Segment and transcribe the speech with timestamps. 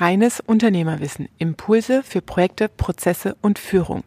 [0.00, 1.28] Reines Unternehmerwissen.
[1.38, 4.04] Impulse für Projekte, Prozesse und Führung.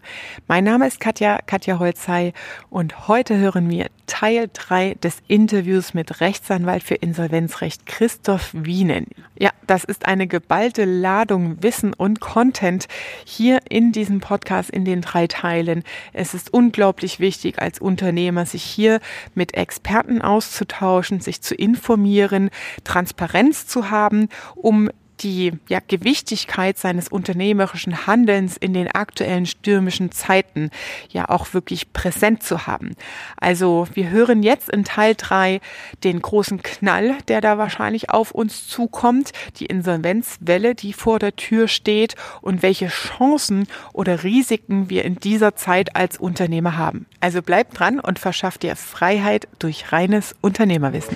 [0.47, 2.33] Mein Name ist Katja, Katja Holzei
[2.69, 9.07] und heute hören wir Teil 3 des Interviews mit Rechtsanwalt für Insolvenzrecht Christoph Wienen.
[9.37, 12.87] Ja, das ist eine geballte Ladung Wissen und Content
[13.25, 15.83] hier in diesem Podcast in den drei Teilen.
[16.13, 18.99] Es ist unglaublich wichtig als Unternehmer, sich hier
[19.33, 22.49] mit Experten auszutauschen, sich zu informieren,
[22.83, 24.89] Transparenz zu haben, um
[25.23, 30.69] die ja, Gewichtigkeit seines unternehmerischen Handelns in den aktuellen stürmischen Zeiten
[31.09, 32.95] ja auch wirklich präsent zu haben.
[33.37, 35.61] Also wir hören jetzt in Teil drei
[36.03, 41.67] den großen Knall, der da wahrscheinlich auf uns zukommt, die Insolvenzwelle, die vor der Tür
[41.67, 47.05] steht und welche Chancen oder Risiken wir in dieser Zeit als Unternehmer haben.
[47.19, 51.15] Also bleibt dran und verschafft dir Freiheit durch reines Unternehmerwissen.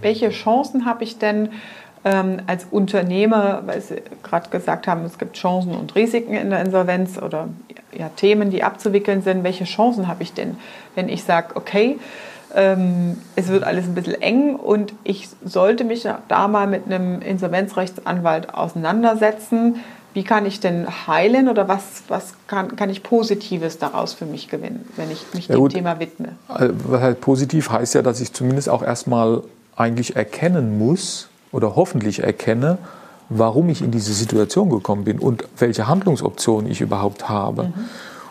[0.00, 1.50] Welche Chancen habe ich denn
[2.04, 6.60] ähm, als Unternehmer, weil Sie gerade gesagt haben, es gibt Chancen und Risiken in der
[6.60, 7.48] Insolvenz oder
[7.92, 9.42] ja, Themen, die abzuwickeln sind.
[9.42, 10.56] Welche Chancen habe ich denn,
[10.94, 11.98] wenn ich sage, okay,
[12.54, 17.20] ähm, es wird alles ein bisschen eng und ich sollte mich da mal mit einem
[17.22, 19.76] Insolvenzrechtsanwalt auseinandersetzen.
[20.14, 24.48] Wie kann ich denn heilen oder was, was kann, kann ich Positives daraus für mich
[24.48, 25.72] gewinnen, wenn ich mich ja, dem gut.
[25.74, 26.36] Thema widme?
[26.48, 29.42] Also, was halt positiv heißt ja, dass ich zumindest auch erstmal
[29.76, 32.78] eigentlich erkennen muss oder hoffentlich erkenne,
[33.28, 37.64] warum ich in diese Situation gekommen bin und welche Handlungsoptionen ich überhaupt habe.
[37.64, 37.74] Mhm.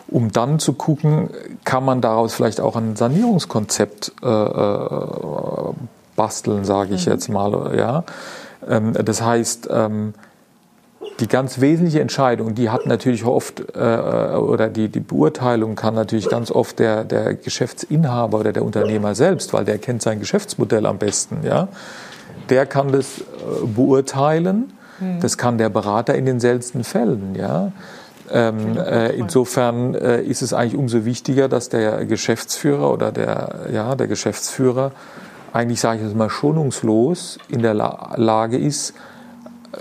[0.08, 1.30] Um dann zu gucken,
[1.64, 5.72] kann man daraus vielleicht auch ein Sanierungskonzept äh, äh
[6.14, 7.12] basteln, sage ich mhm.
[7.12, 7.76] jetzt mal.
[7.76, 8.04] Ja?
[8.66, 10.14] Ähm, das heißt, ähm,
[11.20, 16.28] die ganz wesentliche Entscheidung, die hat natürlich oft, äh, oder die, die Beurteilung kann natürlich
[16.28, 20.98] ganz oft der, der Geschäftsinhaber oder der Unternehmer selbst, weil der kennt sein Geschäftsmodell am
[20.98, 21.38] besten.
[21.42, 21.68] Ja?
[22.50, 25.20] Der kann das äh, beurteilen, hm.
[25.20, 27.34] das kann der Berater in den seltensten Fällen.
[27.34, 27.72] Ja?
[28.30, 33.94] Ähm, äh, insofern äh, ist es eigentlich umso wichtiger, dass der Geschäftsführer oder der, ja,
[33.94, 34.92] der Geschäftsführer
[35.52, 38.94] eigentlich, sage ich jetzt mal, schonungslos in der La Lage ist,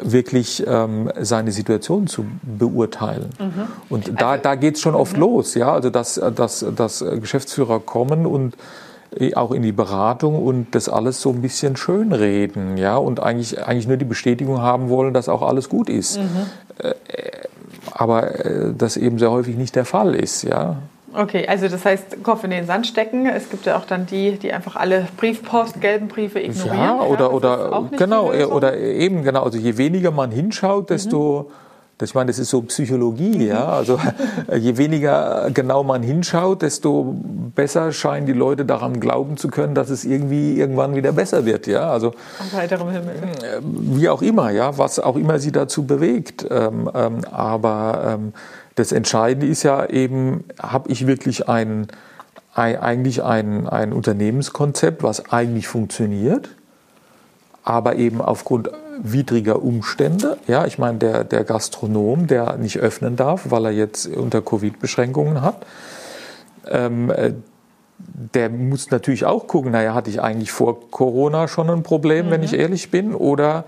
[0.02, 3.30] wirklich ähm, seine Situation zu beurteilen.
[3.40, 3.68] Mhm.
[3.90, 5.22] Und da, also, da geht es schon oft mhm.
[5.22, 8.56] los, ja, also dass, dass, dass Geschäftsführer kommen und
[9.18, 13.66] äh, auch in die Beratung und das alles so ein bisschen schönreden, ja, und eigentlich,
[13.66, 16.18] eigentlich nur die Bestätigung haben wollen, dass auch alles gut ist.
[16.18, 16.24] Mhm.
[16.80, 16.94] Äh,
[17.92, 20.78] aber äh, das eben sehr häufig nicht der Fall ist, ja.
[21.18, 23.26] Okay, also das heißt, Kopf in den Sand stecken.
[23.26, 26.78] Es gibt ja auch dann die, die einfach alle Briefpost, gelben Briefe ignorieren.
[26.78, 29.44] Ja, oder, ja, oder genau, oder eben genau.
[29.44, 31.66] Also je weniger man hinschaut, desto mhm.
[31.98, 33.48] Das, ich meine, das ist so Psychologie, mhm.
[33.48, 33.68] ja.
[33.68, 34.00] Also
[34.56, 37.16] je weniger genau man hinschaut, desto
[37.56, 41.68] besser scheinen die Leute daran glauben zu können, dass es irgendwie irgendwann wieder besser wird,
[41.68, 41.90] ja.
[41.90, 43.16] Also auf heiterem Himmel.
[43.16, 46.46] Äh, wie auch immer, ja, was auch immer sie dazu bewegt.
[46.50, 48.34] Ähm, ähm, aber ähm,
[48.75, 51.88] das Entscheidende ist ja eben, habe ich wirklich ein,
[52.53, 56.50] ein, eigentlich ein, ein Unternehmenskonzept, was eigentlich funktioniert,
[57.64, 58.69] aber eben aufgrund
[59.02, 60.38] widriger Umstände.
[60.47, 65.41] Ja, ich meine, der, der Gastronom, der nicht öffnen darf, weil er jetzt unter Covid-Beschränkungen
[65.41, 65.66] hat,
[66.69, 67.34] ähm, äh,
[67.97, 72.31] der muss natürlich auch gucken, naja, hatte ich eigentlich vor Corona schon ein Problem, mhm.
[72.31, 73.64] wenn ich ehrlich bin, oder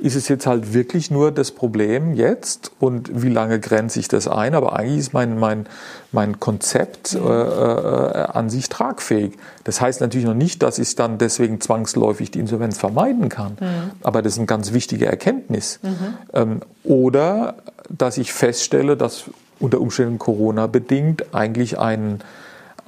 [0.00, 4.28] ist es jetzt halt wirklich nur das Problem jetzt und wie lange grenze ich das
[4.28, 4.54] ein?
[4.54, 5.66] Aber eigentlich ist mein, mein,
[6.10, 9.34] mein Konzept äh, äh, an sich tragfähig.
[9.64, 13.52] Das heißt natürlich noch nicht, dass ich dann deswegen zwangsläufig die Insolvenz vermeiden kann.
[13.60, 13.90] Mhm.
[14.02, 15.80] Aber das ist eine ganz wichtige Erkenntnis.
[15.82, 16.14] Mhm.
[16.32, 17.56] Ähm, oder
[17.88, 19.24] dass ich feststelle, dass
[19.58, 22.20] unter Umständen Corona bedingt eigentlich ein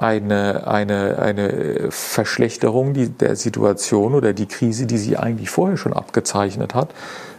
[0.03, 6.75] eine, eine, eine Verschlechterung der Situation oder die Krise, die sie eigentlich vorher schon abgezeichnet
[6.75, 6.91] hat,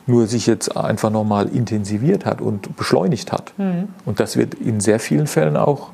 [0.05, 3.53] nur sich jetzt einfach nochmal intensiviert hat und beschleunigt hat.
[3.57, 3.89] Mhm.
[4.05, 5.89] Und das wird in sehr vielen Fällen auch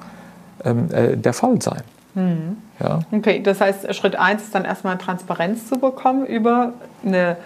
[0.64, 1.82] ähm, äh, der Fall sein.
[2.14, 2.58] Mhm.
[2.80, 3.00] Ja.
[3.12, 6.74] Okay, das heißt, Schritt 1 ist dann erstmal Transparenz zu bekommen über
[7.06, 7.38] eine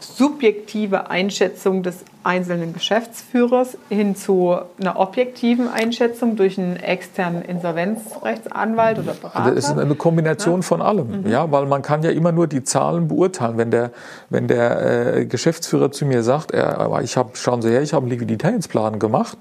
[0.00, 9.14] subjektive Einschätzung des einzelnen Geschäftsführers hin zu einer objektiven Einschätzung durch einen externen Insolvenzrechtsanwalt oder
[9.14, 9.54] Berater?
[9.54, 10.62] Das ist eine Kombination ja?
[10.62, 11.30] von allem, mhm.
[11.30, 13.56] ja, weil man kann ja immer nur die Zahlen beurteilen.
[13.56, 13.90] Wenn der,
[14.28, 18.04] wenn der äh, Geschäftsführer zu mir sagt, er, ich habe, schauen Sie her, ich habe
[18.04, 19.38] einen Liquiditätsplan gemacht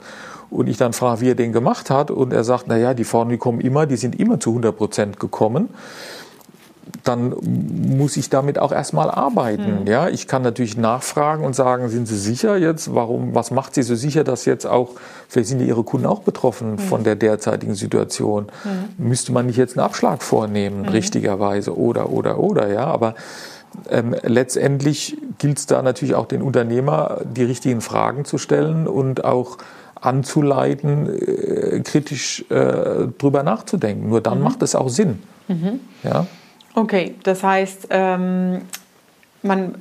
[0.49, 3.03] und ich dann frage, wie er den gemacht hat und er sagt, na ja, die
[3.03, 5.69] die kommen immer, die sind immer zu 100 Prozent gekommen
[7.03, 9.81] dann muss ich damit auch erstmal arbeiten.
[9.81, 9.87] Mhm.
[9.87, 12.93] Ja, ich kann natürlich nachfragen und sagen, sind Sie sicher jetzt?
[12.93, 13.35] Warum?
[13.35, 14.91] Was macht Sie so sicher, dass jetzt auch
[15.27, 16.79] vielleicht sind Ihre Kunden auch betroffen mhm.
[16.79, 18.47] von der derzeitigen Situation?
[18.63, 19.07] Mhm.
[19.07, 20.91] Müsste man nicht jetzt einen Abschlag vornehmen, hm.
[20.91, 22.85] richtigerweise oder oder oder ja?
[22.85, 23.15] Aber
[23.89, 29.23] ähm, letztendlich gilt es da natürlich auch den Unternehmer, die richtigen Fragen zu stellen und
[29.23, 29.57] auch
[30.01, 34.09] anzuleiten, äh, kritisch äh, drüber nachzudenken.
[34.09, 34.43] Nur dann mhm.
[34.45, 35.19] macht es auch Sinn.
[35.47, 35.79] Mhm.
[36.03, 36.27] Ja?
[36.79, 38.61] Okay, das heißt, ähm,
[39.41, 39.75] man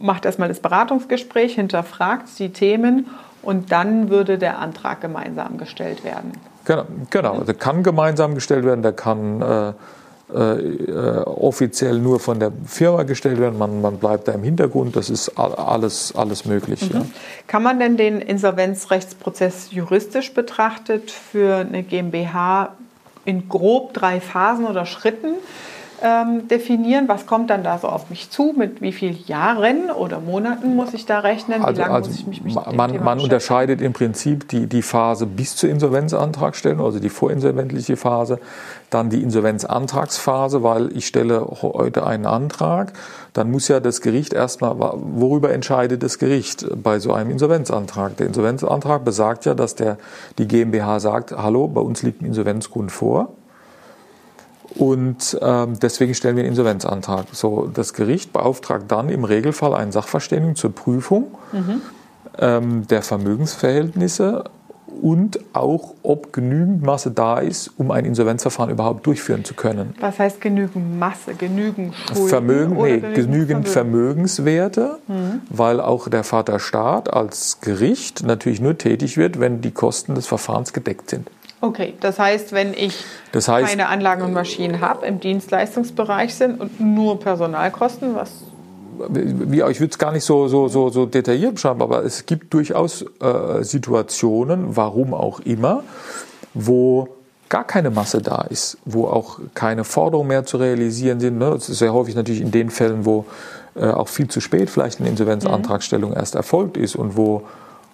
[0.00, 3.08] macht erstmal das Beratungsgespräch, hinterfragt die Themen
[3.42, 6.32] und dann würde der Antrag gemeinsam gestellt werden.
[6.64, 7.40] Genau, genau.
[7.40, 9.72] der kann gemeinsam gestellt werden, der kann äh,
[10.32, 13.58] äh, offiziell nur von der Firma gestellt werden.
[13.58, 14.96] Man, man bleibt da im Hintergrund.
[14.96, 16.88] Das ist alles, alles möglich.
[16.88, 16.96] Mhm.
[16.96, 17.06] Ja.
[17.46, 22.72] Kann man denn den Insolvenzrechtsprozess juristisch betrachtet für eine GmbH
[23.26, 25.34] in grob drei Phasen oder Schritten
[26.04, 27.08] ähm, definieren.
[27.08, 28.54] Was kommt dann da so auf mich zu?
[28.54, 31.62] Mit wie vielen Jahren oder Monaten muss ich da rechnen?
[31.62, 34.66] Wie also, lange also muss ich mich mit Man, dem man unterscheidet im Prinzip die,
[34.66, 38.38] die Phase bis zur Insolvenzantragstellung, also die vorinsolventliche Phase,
[38.90, 42.92] dann die Insolvenzantragsphase, weil ich stelle heute einen Antrag,
[43.32, 48.18] dann muss ja das Gericht erstmal, worüber entscheidet das Gericht bei so einem Insolvenzantrag?
[48.18, 49.96] Der Insolvenzantrag besagt ja, dass der,
[50.36, 53.30] die GmbH sagt, hallo, bei uns liegt ein Insolvenzgrund vor.
[54.76, 57.26] Und ähm, deswegen stellen wir einen Insolvenzantrag.
[57.32, 61.82] So, das Gericht beauftragt dann im Regelfall einen Sachverständigen zur Prüfung mhm.
[62.38, 64.44] ähm, der Vermögensverhältnisse
[65.02, 69.94] und auch, ob genügend Masse da ist, um ein Insolvenzverfahren überhaupt durchführen zu können.
[70.00, 71.34] Was heißt genügend Masse?
[71.34, 72.28] Genügend Schulden?
[72.28, 74.04] Vermögen, nee, genügend, genügend Vermögen?
[74.04, 75.40] Vermögenswerte, mhm.
[75.50, 80.72] weil auch der Vaterstaat als Gericht natürlich nur tätig wird, wenn die Kosten des Verfahrens
[80.72, 81.28] gedeckt sind.
[81.64, 86.60] Okay, das heißt, wenn ich das heißt, keine Anlagen und Maschinen habe, im Dienstleistungsbereich sind
[86.60, 88.32] und nur Personalkosten, was
[89.08, 92.52] wie, ich würde es gar nicht so, so, so, so detailliert beschreiben, aber es gibt
[92.52, 95.82] durchaus äh, Situationen, warum auch immer,
[96.52, 97.08] wo
[97.48, 101.38] gar keine Masse da ist, wo auch keine Forderungen mehr zu realisieren sind.
[101.38, 101.50] Ne?
[101.50, 103.24] Das ist sehr häufig natürlich in den Fällen, wo
[103.74, 106.16] äh, auch viel zu spät vielleicht eine Insolvenzantragstellung mhm.
[106.16, 107.42] erst erfolgt ist und wo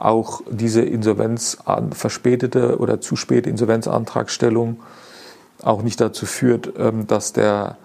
[0.00, 1.58] auch diese Insolvenz
[1.92, 4.80] verspätete oder zu späte Insolvenzantragstellung
[5.62, 7.76] auch nicht dazu führt, ähm, dass der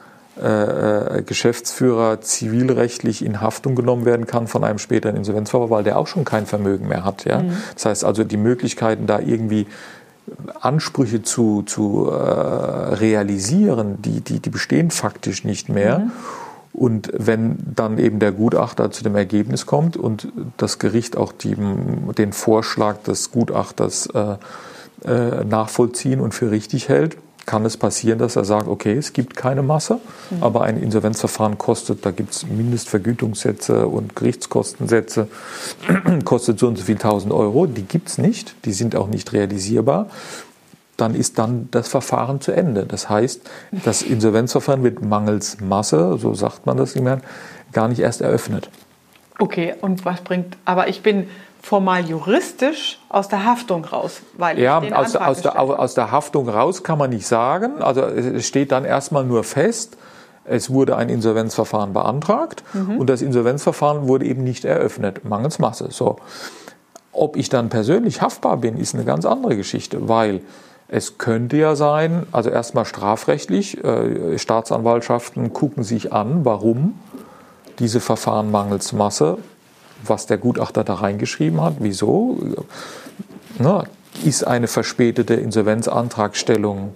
[0.41, 5.97] äh, äh, Geschäftsführer zivilrechtlich in Haftung genommen werden kann von einem späteren Insolvenzverfahren, weil der
[5.97, 7.25] auch schon kein Vermögen mehr hat.
[7.25, 7.41] Ja?
[7.41, 7.53] Mhm.
[7.73, 9.67] Das heißt also, die Möglichkeiten, da irgendwie
[10.59, 16.00] Ansprüche zu, zu äh, realisieren, die, die, die bestehen faktisch nicht mehr.
[16.00, 16.12] Mhm.
[16.75, 20.27] Und wenn dann eben der Gutachter zu dem Ergebnis kommt und
[20.57, 21.56] das Gericht auch die,
[22.18, 24.36] den Vorschlag des Gutachters äh,
[25.06, 29.38] äh, nachvollziehen und für richtig hält, kann es passieren, dass er sagt, okay, es gibt
[29.38, 30.00] keine Masse,
[30.31, 30.44] mhm.
[30.44, 35.27] aber ein Insolvenzverfahren kostet, da gibt es Mindestvergütungssätze und Gerichtskostensätze,
[36.25, 37.68] kostet so und so viel tausend Euro.
[37.68, 40.07] Die gibt es nicht, die sind auch nicht realisierbar
[40.97, 42.86] dann ist dann das Verfahren zu Ende.
[42.86, 43.42] Das heißt,
[43.83, 47.19] das Insolvenzverfahren wird mangels Masse, so sagt man das immer,
[47.74, 48.69] gar nicht erst eröffnet.
[49.39, 51.27] Okay, und was bringt, aber ich bin
[51.62, 56.12] formal juristisch aus der Haftung raus, weil ja, ich den aus, aus, der, aus der
[56.12, 57.81] Haftung raus kann man nicht sagen.
[57.81, 59.98] Also es steht dann erstmal nur fest,
[60.45, 62.98] es wurde ein Insolvenzverfahren beantragt mhm.
[62.98, 65.88] und das Insolvenzverfahren wurde eben nicht eröffnet, mangels Masse.
[65.89, 66.18] So.
[67.12, 70.41] Ob ich dann persönlich haftbar bin, ist eine ganz andere Geschichte, weil
[70.87, 77.00] es könnte ja sein, also erstmal strafrechtlich, äh, Staatsanwaltschaften gucken sich an, warum
[77.79, 79.38] diese Verfahren mangels Masse,
[80.03, 82.38] was der Gutachter da reingeschrieben hat, wieso,
[83.57, 83.83] ne,
[84.24, 86.93] ist eine verspätete Insolvenzantragstellung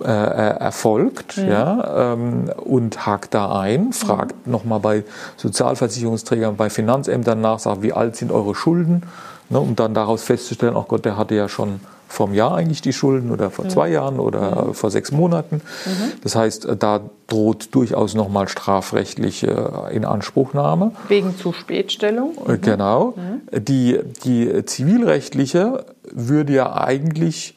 [0.00, 1.48] äh erfolgt mhm.
[1.48, 4.52] ja, ähm, und hakt da ein, fragt mhm.
[4.52, 5.04] nochmal bei
[5.36, 9.04] Sozialversicherungsträgern, bei Finanzämtern nach, sagt, wie alt sind eure Schulden,
[9.48, 12.92] ne, um dann daraus festzustellen, ach Gott, der hatte ja schon vom Jahr eigentlich die
[12.92, 13.70] Schulden oder vor mhm.
[13.70, 14.74] zwei Jahren oder mhm.
[14.74, 15.56] vor sechs Monaten.
[15.56, 16.12] Mhm.
[16.22, 20.92] Das heißt, äh, da droht durchaus nochmal strafrechtliche Inanspruchnahme.
[21.08, 22.32] Wegen zu Spätstellung?
[22.46, 22.60] Äh, mhm.
[22.62, 23.14] Genau.
[23.16, 23.62] Mhm.
[23.64, 27.54] Die, die zivilrechtliche würde ja eigentlich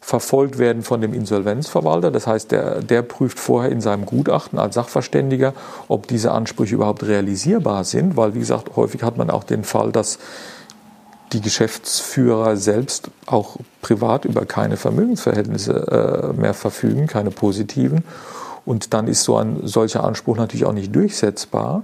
[0.00, 2.10] verfolgt werden von dem Insolvenzverwalter.
[2.10, 5.54] Das heißt, der, der prüft vorher in seinem Gutachten als Sachverständiger,
[5.88, 9.92] ob diese Ansprüche überhaupt realisierbar sind, weil, wie gesagt, häufig hat man auch den Fall,
[9.92, 10.18] dass
[11.34, 18.04] die Geschäftsführer selbst auch privat über keine Vermögensverhältnisse äh, mehr verfügen, keine positiven.
[18.64, 21.82] Und dann ist so ein solcher Anspruch natürlich auch nicht durchsetzbar.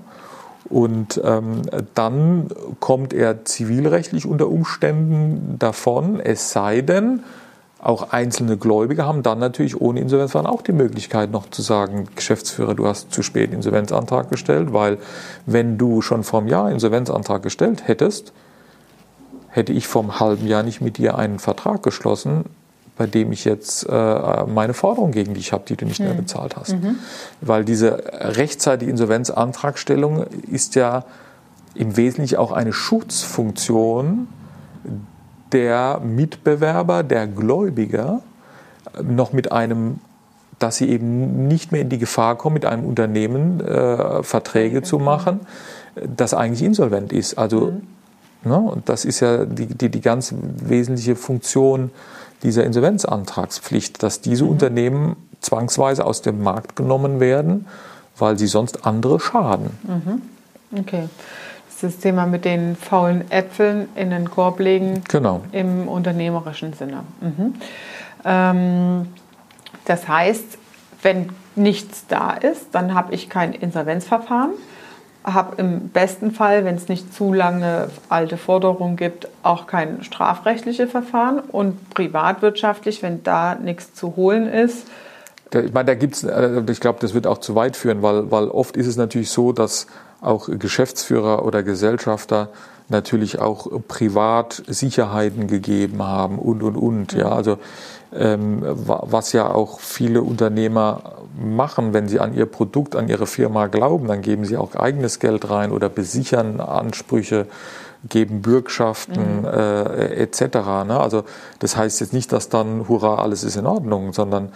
[0.68, 1.62] Und ähm,
[1.94, 7.24] dann kommt er zivilrechtlich unter Umständen davon, es sei denn,
[7.82, 12.74] auch einzelne Gläubige haben dann natürlich ohne Insolvenzverfahren auch die Möglichkeit noch zu sagen, Geschäftsführer,
[12.74, 14.98] du hast zu spät Insolvenzantrag gestellt, weil
[15.46, 18.34] wenn du schon vor einem Jahr Insolvenzantrag gestellt hättest,
[19.50, 22.44] hätte ich vor einem halben Jahr nicht mit dir einen Vertrag geschlossen,
[22.96, 26.18] bei dem ich jetzt äh, meine Forderung gegen dich habe, die du nicht mehr hm.
[26.18, 26.74] bezahlt hast.
[26.74, 26.96] Mhm.
[27.40, 31.04] Weil diese rechtzeitige Insolvenzantragstellung ist ja
[31.74, 34.28] im Wesentlichen auch eine Schutzfunktion
[35.52, 38.20] der Mitbewerber, der Gläubiger,
[39.02, 40.00] noch mit einem
[40.60, 44.98] dass sie eben nicht mehr in die Gefahr kommen, mit einem Unternehmen äh, Verträge zu
[44.98, 45.40] machen,
[45.94, 47.38] das eigentlich insolvent ist.
[47.38, 47.82] Also, mhm.
[48.44, 51.90] Ne, und das ist ja die, die, die ganz wesentliche Funktion
[52.42, 54.50] dieser Insolvenzantragspflicht, dass diese mhm.
[54.50, 57.66] Unternehmen zwangsweise aus dem Markt genommen werden,
[58.18, 59.70] weil sie sonst andere schaden.
[59.82, 60.22] Mhm.
[60.78, 61.08] Okay.
[61.66, 65.42] Das ist das Thema mit den faulen Äpfeln in den Korb legen genau.
[65.52, 67.04] im unternehmerischen Sinne.
[67.20, 67.54] Mhm.
[68.24, 69.08] Ähm,
[69.86, 70.58] das heißt,
[71.02, 74.50] wenn nichts da ist, dann habe ich kein Insolvenzverfahren
[75.24, 80.86] habe im besten Fall, wenn es nicht zu lange alte Forderungen gibt, auch kein strafrechtliche
[80.86, 84.86] Verfahren und privatwirtschaftlich, wenn da nichts zu holen ist.
[85.52, 88.48] Ich meine, da gibt's, äh, ich glaube, das wird auch zu weit führen, weil, weil
[88.48, 89.86] oft ist es natürlich so, dass
[90.20, 92.48] auch Geschäftsführer oder Gesellschafter
[92.90, 97.12] natürlich auch privat Sicherheiten gegeben haben und und und.
[97.12, 97.32] Ja, mhm.
[97.32, 97.58] also
[98.12, 103.68] ähm, was ja auch viele Unternehmer machen, wenn sie an ihr Produkt, an ihre Firma
[103.68, 107.46] glauben, dann geben sie auch eigenes Geld rein oder besichern Ansprüche,
[108.08, 109.44] geben Bürgschaften mhm.
[109.44, 110.42] äh, etc.
[110.86, 110.98] Ne?
[110.98, 111.24] Also
[111.60, 114.50] das heißt jetzt nicht, dass dann hurra alles ist in Ordnung, sondern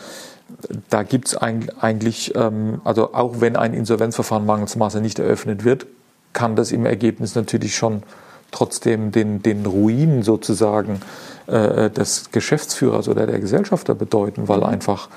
[0.90, 5.86] da gibt es eigentlich, ähm, also auch wenn ein Insolvenzverfahren mangels Masse nicht eröffnet wird,
[6.32, 8.02] kann das im Ergebnis natürlich schon
[8.54, 11.00] trotzdem den, den Ruin sozusagen
[11.46, 14.64] äh, des Geschäftsführers oder der Gesellschafter bedeuten, weil mhm.
[14.64, 15.08] einfach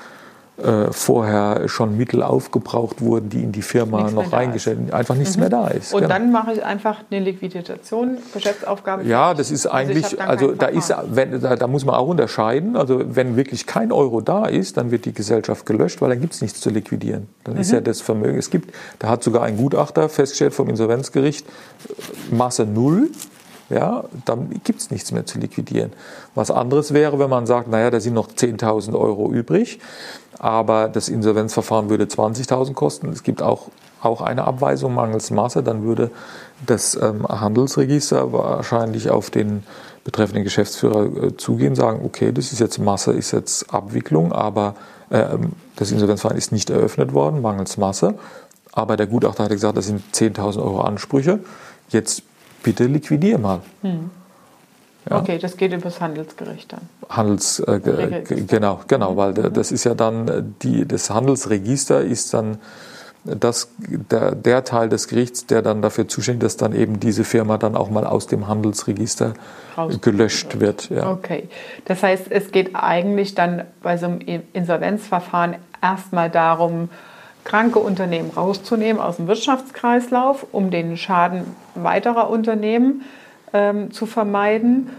[0.62, 5.14] äh, vorher schon Mittel aufgebraucht wurden, die in die Firma nichts noch reingestellt sind, einfach
[5.14, 5.42] nichts mhm.
[5.42, 5.94] mehr da ist.
[5.94, 6.14] Und genau.
[6.14, 9.04] dann mache ich einfach eine Liquidation, Geschäftsaufgabe.
[9.04, 12.76] Ja, das ist eigentlich, also, also da ist, wenn, da, da, muss man auch unterscheiden.
[12.76, 16.34] Also wenn wirklich kein Euro da ist, dann wird die Gesellschaft gelöscht, weil dann gibt
[16.34, 17.28] es nichts zu liquidieren.
[17.44, 17.60] Dann mhm.
[17.60, 18.38] ist ja das Vermögen.
[18.38, 21.46] Es gibt, da hat sogar ein Gutachter festgestellt vom Insolvenzgericht,
[22.30, 23.10] Masse null
[23.70, 25.92] ja, dann gibt es nichts mehr zu liquidieren.
[26.34, 29.78] Was anderes wäre, wenn man sagt, naja, da sind noch 10.000 Euro übrig,
[30.38, 33.10] aber das Insolvenzverfahren würde 20.000 kosten.
[33.10, 33.68] Es gibt auch,
[34.00, 36.10] auch eine Abweisung mangels Masse, dann würde
[36.66, 39.64] das ähm, Handelsregister wahrscheinlich auf den
[40.04, 44.74] betreffenden Geschäftsführer äh, zugehen, sagen, okay, das ist jetzt Masse, ist jetzt Abwicklung, aber
[45.10, 45.24] äh,
[45.76, 48.14] das Insolvenzverfahren ist nicht eröffnet worden, mangels Masse.
[48.72, 51.40] Aber der Gutachter hatte gesagt, das sind 10.000 Euro Ansprüche.
[51.88, 52.22] Jetzt
[52.62, 53.60] bitte liquidier mal.
[53.82, 54.10] Hm.
[55.08, 55.18] Ja.
[55.18, 56.80] Okay, das geht übers Handelsgericht dann.
[57.08, 59.52] Handels, äh, genau, genau, weil mhm.
[59.54, 62.58] das ist ja dann äh, die, das Handelsregister ist dann
[63.24, 67.24] das, der, der Teil des Gerichts, der dann dafür zuständig ist, dass dann eben diese
[67.24, 69.34] Firma dann auch mal aus dem Handelsregister
[70.00, 70.90] gelöscht wird.
[70.90, 71.10] Ja.
[71.12, 71.48] Okay,
[71.84, 74.20] das heißt, es geht eigentlich dann bei so einem
[74.52, 76.88] Insolvenzverfahren erstmal darum,
[77.48, 83.06] kranke Unternehmen rauszunehmen aus dem Wirtschaftskreislauf, um den Schaden weiterer Unternehmen
[83.54, 84.90] ähm, zu vermeiden,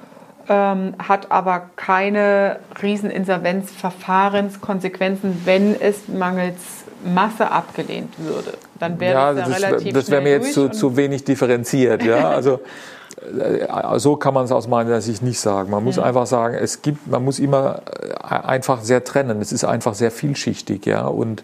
[0.49, 8.53] ähm, hat aber keine Rieseninsolvenzverfahrenskonsequenzen, wenn es mangels Masse abgelehnt würde.
[8.79, 12.03] Dann wäre ja, das, ja relativ Das wäre mir jetzt zu, zu wenig differenziert.
[12.03, 12.29] Ja?
[12.31, 12.61] Also
[13.37, 13.67] äh,
[13.99, 15.69] so kann man es aus meiner Sicht nicht sagen.
[15.69, 16.03] Man muss ja.
[16.03, 19.39] einfach sagen, es gibt, man muss immer äh, einfach sehr trennen.
[19.39, 21.05] Es ist einfach sehr vielschichtig, ja.
[21.05, 21.43] Und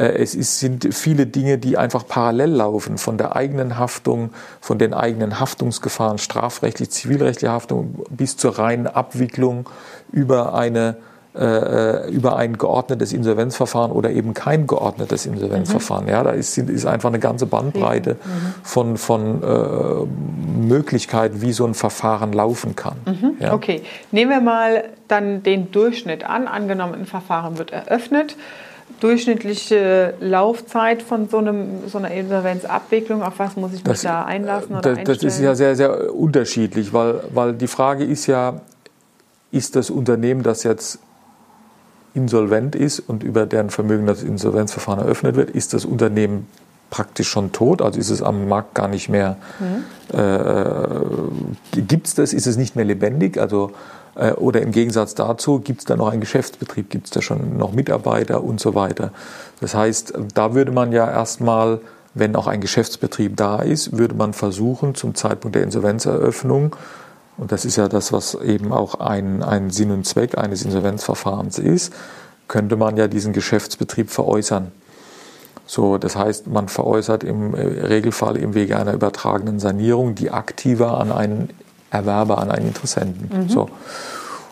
[0.00, 4.94] es ist, sind viele Dinge, die einfach parallel laufen, von der eigenen Haftung, von den
[4.94, 9.68] eigenen Haftungsgefahren, strafrechtlich, zivilrechtliche Haftung bis zur reinen Abwicklung
[10.12, 10.96] über eine
[11.38, 16.04] äh, über ein geordnetes Insolvenzverfahren oder eben kein geordnetes Insolvenzverfahren.
[16.04, 16.10] Mhm.
[16.10, 18.54] Ja, da ist, ist einfach eine ganze Bandbreite mhm.
[18.62, 22.96] von, von äh, Möglichkeiten, wie so ein Verfahren laufen kann.
[23.04, 23.36] Mhm.
[23.38, 23.52] Ja.
[23.52, 26.48] Okay, nehmen wir mal dann den Durchschnitt an.
[26.48, 28.36] Angenommen, ein Verfahren wird eröffnet
[29.00, 33.22] durchschnittliche Laufzeit von so, einem, so einer Insolvenzabwicklung?
[33.22, 36.14] Auf was muss ich mich das, da einlassen oder das, das ist ja sehr, sehr
[36.14, 38.60] unterschiedlich, weil, weil die Frage ist ja,
[39.50, 40.98] ist das Unternehmen, das jetzt
[42.14, 46.46] insolvent ist und über deren Vermögen das Insolvenzverfahren eröffnet wird, ist das Unternehmen
[46.88, 50.18] praktisch schon tot, also ist es am Markt gar nicht mehr, mhm.
[50.18, 53.96] äh, gibt es das, ist es nicht mehr lebendig, also äh,
[54.36, 57.72] oder im Gegensatz dazu, gibt es da noch einen Geschäftsbetrieb, gibt es da schon noch
[57.72, 59.12] Mitarbeiter und so weiter.
[59.60, 61.80] Das heißt, da würde man ja erstmal,
[62.14, 66.76] wenn auch ein Geschäftsbetrieb da ist, würde man versuchen, zum Zeitpunkt der Insolvenzeröffnung
[67.38, 71.58] und das ist ja das, was eben auch ein, ein Sinn und Zweck eines Insolvenzverfahrens
[71.58, 71.92] ist,
[72.48, 74.72] könnte man ja diesen Geschäftsbetrieb veräußern.
[75.66, 80.98] So, das heißt, man veräußert im äh, Regelfall im Wege einer übertragenen Sanierung die aktiver
[80.98, 81.50] an einen
[81.96, 83.30] Erwerber, an einen Interessenten.
[83.44, 83.48] Mhm.
[83.48, 83.68] So.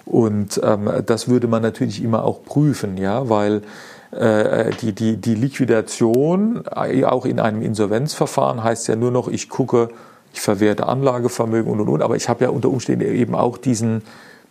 [0.04, 3.62] Und ähm, das würde man natürlich immer auch prüfen, ja, weil
[4.10, 9.48] äh, die, die, die Liquidation äh, auch in einem Insolvenzverfahren heißt ja nur noch, ich
[9.48, 9.88] gucke,
[10.32, 14.02] ich verwerte Anlagevermögen und und und, aber ich habe ja unter Umständen eben auch diesen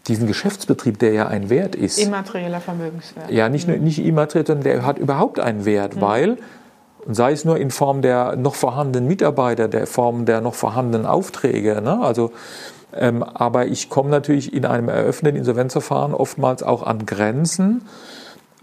[0.07, 1.97] diesen Geschäftsbetrieb, der ja ein Wert ist.
[1.97, 3.31] Immaterieller Vermögenswert.
[3.31, 6.01] Ja, nicht, nur, nicht immateriell, sondern der hat überhaupt einen Wert, mhm.
[6.01, 6.37] weil,
[7.07, 11.81] sei es nur in Form der noch vorhandenen Mitarbeiter, der Form der noch vorhandenen Aufträge,
[11.81, 12.01] ne?
[12.01, 12.31] also
[12.95, 17.81] aber ich komme natürlich in einem eröffneten Insolvenzverfahren oftmals auch an Grenzen,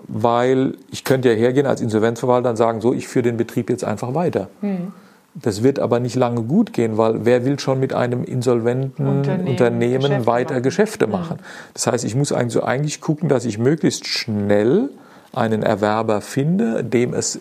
[0.06, 3.84] weil ich könnte ja hergehen als Insolvenzverwalter und sagen, so, ich führe den Betrieb jetzt
[3.84, 4.48] einfach weiter.
[4.60, 4.92] Mhm.
[5.34, 9.48] Das wird aber nicht lange gut gehen, weil wer will schon mit einem insolventen Unternehmen,
[9.48, 10.62] Unternehmen Geschäfte weiter machen.
[10.62, 11.12] Geschäfte mhm.
[11.12, 11.38] machen?
[11.74, 14.90] Das heißt, ich muss eigentlich, so eigentlich gucken, dass ich möglichst schnell
[15.32, 17.40] einen Erwerber finde, dem es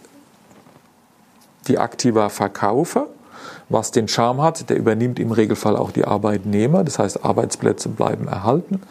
[1.68, 3.08] die Aktiva verkaufe,
[3.70, 8.28] was den Charme hat, der übernimmt im Regelfall auch die Arbeitnehmer, das heißt Arbeitsplätze bleiben
[8.28, 8.82] erhalten.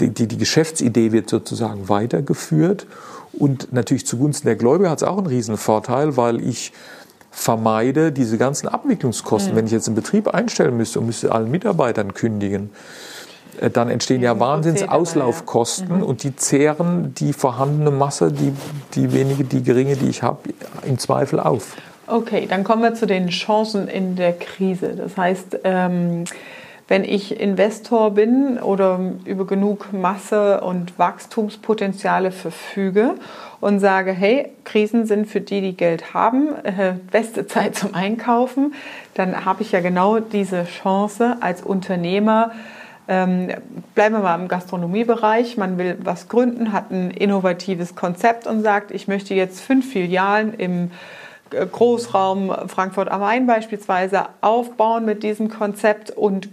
[0.00, 2.86] Die, die, die Geschäftsidee wird sozusagen weitergeführt
[3.32, 6.72] und natürlich zugunsten der Gläubiger hat es auch einen riesen Vorteil, weil ich
[7.30, 9.52] vermeide diese ganzen Abwicklungskosten.
[9.52, 9.56] Mhm.
[9.56, 12.70] Wenn ich jetzt einen Betrieb einstellen müsste und müsste allen Mitarbeitern kündigen,
[13.60, 16.02] äh, dann entstehen ja Wahnsinnsauslaufkosten mhm.
[16.02, 18.52] und die zehren die vorhandene Masse, die,
[18.94, 20.38] die wenige, die geringe, die ich habe,
[20.84, 21.76] im Zweifel auf.
[22.10, 24.96] Okay, dann kommen wir zu den Chancen in der Krise.
[24.96, 26.24] Das heißt, ähm,
[26.88, 33.14] wenn ich Investor bin oder über genug Masse und Wachstumspotenziale verfüge
[33.60, 38.74] und sage, hey, Krisen sind für die, die Geld haben, äh, beste Zeit zum Einkaufen,
[39.14, 42.50] dann habe ich ja genau diese Chance als Unternehmer,
[43.06, 43.50] ähm,
[43.94, 45.56] bleiben wir mal im Gastronomiebereich.
[45.56, 50.54] Man will was gründen, hat ein innovatives Konzept und sagt, ich möchte jetzt fünf Filialen
[50.54, 50.90] im
[51.50, 56.48] Großraum Frankfurt am Main beispielsweise aufbauen mit diesem Konzept und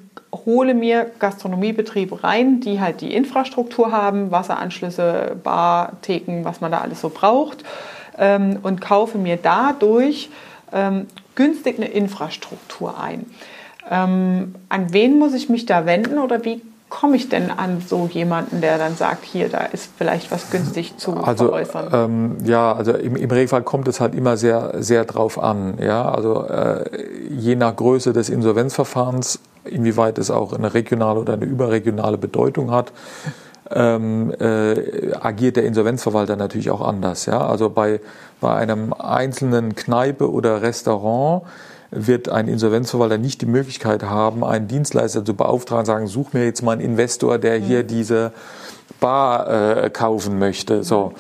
[0.46, 6.80] hole mir Gastronomiebetriebe rein, die halt die Infrastruktur haben, Wasseranschlüsse, Bar, Theken, was man da
[6.80, 7.64] alles so braucht
[8.18, 10.30] ähm, und kaufe mir dadurch
[10.74, 13.26] ähm, günstig eine Infrastruktur ein.
[13.90, 18.08] Ähm, an wen muss ich mich da wenden oder wie komme ich denn an so
[18.12, 21.90] jemanden, der dann sagt, hier, da ist vielleicht was günstig zu also, veräußern?
[21.92, 25.78] Ähm, ja, also im, im, Regelfall kommt es halt immer sehr, sehr drauf an.
[25.82, 26.86] Ja, also äh,
[27.30, 32.94] je nach Größe des Insolvenzverfahrens, inwieweit es auch eine regionale oder eine überregionale Bedeutung hat,
[33.70, 37.26] ähm, äh, agiert der Insolvenzverwalter natürlich auch anders.
[37.26, 38.00] Ja, also bei,
[38.40, 41.44] bei einem einzelnen Kneipe oder Restaurant
[41.92, 46.62] wird ein Insolvenzverwalter nicht die Möglichkeit haben, einen Dienstleister zu beauftragen, sagen, such mir jetzt
[46.62, 47.88] mal einen Investor, der hier mhm.
[47.88, 48.32] diese
[49.00, 50.84] Bar äh, kaufen möchte.
[50.84, 51.14] So.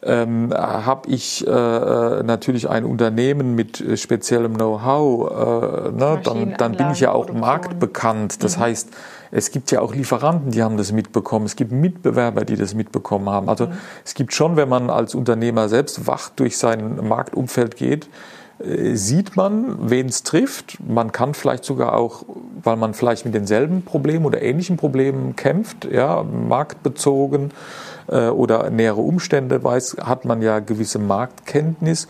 [0.00, 6.92] Ähm, habe ich äh, natürlich ein Unternehmen mit speziellem Know-how, äh, ne, dann, dann, bin
[6.92, 8.44] ich ja auch marktbekannt.
[8.44, 8.60] Das mhm.
[8.60, 8.88] heißt,
[9.32, 11.46] es gibt ja auch Lieferanten, die haben das mitbekommen.
[11.46, 13.48] Es gibt Mitbewerber, die das mitbekommen haben.
[13.48, 13.72] Also mhm.
[14.04, 18.08] es gibt schon, wenn man als Unternehmer selbst wach durch sein Marktumfeld geht, äh,
[18.60, 20.78] sieht man, wen es trifft.
[20.86, 22.24] Man kann vielleicht sogar auch,
[22.62, 27.52] weil man vielleicht mit denselben Problemen oder ähnlichen Problemen kämpft, ja, marktbezogen
[28.08, 32.08] äh, oder nähere Umstände weiß, hat man ja gewisse Marktkenntnis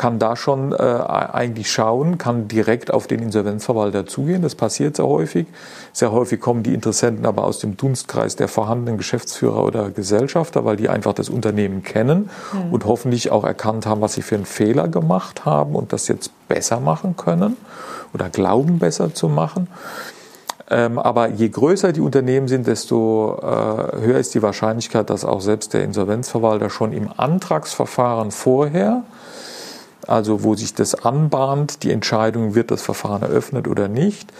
[0.00, 4.40] kann da schon äh, eigentlich schauen, kann direkt auf den Insolvenzverwalter zugehen.
[4.40, 5.46] Das passiert sehr häufig.
[5.92, 10.76] Sehr häufig kommen die Interessenten aber aus dem Dunstkreis der vorhandenen Geschäftsführer oder Gesellschafter, weil
[10.76, 12.72] die einfach das Unternehmen kennen mhm.
[12.72, 16.30] und hoffentlich auch erkannt haben, was sie für einen Fehler gemacht haben und das jetzt
[16.48, 17.58] besser machen können
[18.14, 19.68] oder glauben besser zu machen.
[20.70, 25.42] Ähm, aber je größer die Unternehmen sind, desto äh, höher ist die Wahrscheinlichkeit, dass auch
[25.42, 29.02] selbst der Insolvenzverwalter schon im Antragsverfahren vorher
[30.10, 34.32] also wo sich das anbahnt, die Entscheidung, wird das Verfahren eröffnet oder nicht,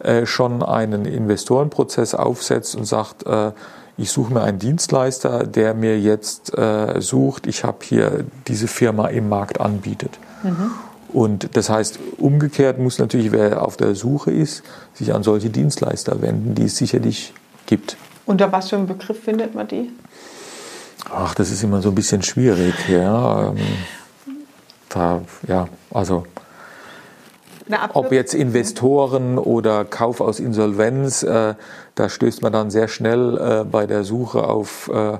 [0.00, 3.52] äh, schon einen Investorenprozess aufsetzt und sagt, äh,
[3.96, 9.08] ich suche mir einen Dienstleister, der mir jetzt äh, sucht, ich habe hier diese Firma
[9.08, 10.18] im Markt anbietet.
[10.44, 10.70] Mhm.
[11.12, 14.62] Und das heißt, umgekehrt muss natürlich, wer auf der Suche ist,
[14.94, 17.34] sich an solche Dienstleister wenden, die es sicherlich
[17.66, 17.96] gibt.
[18.24, 19.90] Unter was für einem Begriff findet man die?
[21.10, 22.74] Ach, das ist immer so ein bisschen schwierig.
[22.88, 23.54] Ja.
[24.88, 26.24] Da, ja, also
[27.92, 31.54] ob jetzt Investoren oder Kauf aus Insolvenz, äh,
[31.94, 35.18] da stößt man dann sehr schnell äh, bei der Suche auf äh,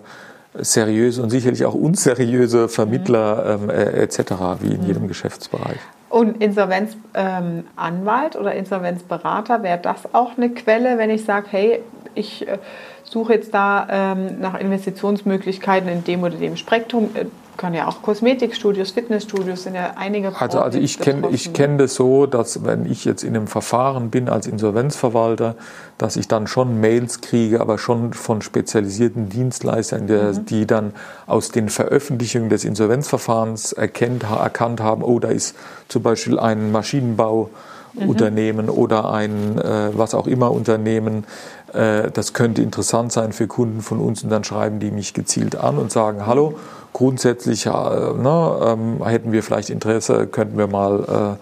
[0.55, 3.65] seriöse und sicherlich auch unseriöse Vermittler mhm.
[3.65, 4.19] ähm, äh, etc.,
[4.61, 4.87] wie in mhm.
[4.87, 5.79] jedem Geschäftsbereich.
[6.09, 11.81] Und Insolvenzanwalt ähm, oder Insolvenzberater, wäre das auch eine Quelle, wenn ich sage, hey,
[12.15, 12.59] ich äh,
[13.05, 17.11] suche jetzt da ähm, nach Investitionsmöglichkeiten in dem oder dem Spektrum.
[17.59, 20.33] Können ja auch Kosmetikstudios, Fitnessstudios sind ja einige.
[20.41, 24.11] Also, also ich kenne ich kenne das so, dass wenn ich jetzt in einem Verfahren
[24.11, 25.57] bin als Insolvenzverwalter,
[25.99, 30.47] dass ich dann schon Mails kriege, aber schon von spezialisierten Dienstleistern, die, mhm.
[30.47, 30.95] die dann
[31.27, 35.57] aus den Veröffentlichungen des Insolvenzverfahrens erkennt, erkannt haben, oh, da ist
[35.89, 38.71] zum Beispiel ein Maschinenbauunternehmen mhm.
[38.71, 41.25] oder ein äh, was auch immer Unternehmen
[41.73, 45.57] äh, das könnte interessant sein für Kunden von uns und dann schreiben die mich gezielt
[45.57, 46.59] an und sagen, hallo,
[46.93, 51.37] grundsätzlich äh, ne, ähm, hätten wir vielleicht Interesse, könnten wir mal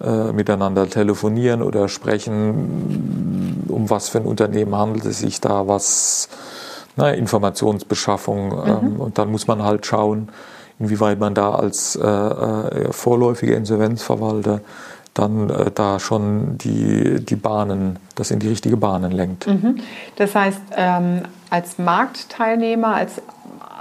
[0.00, 5.66] äh, äh, miteinander telefonieren oder sprechen, um was für ein Unternehmen handelt es sich da,
[5.66, 6.28] was
[6.96, 9.00] na, ne, Informationsbeschaffung ähm, mhm.
[9.00, 10.28] und dann muss man halt schauen,
[10.78, 14.60] inwieweit man da als äh, äh vorläufiger Insolvenzverwalter
[15.14, 19.46] dann äh, da schon die, die Bahnen, das in die richtige Bahnen lenkt.
[19.46, 19.76] Mhm.
[20.16, 23.22] Das heißt, ähm, als Marktteilnehmer, als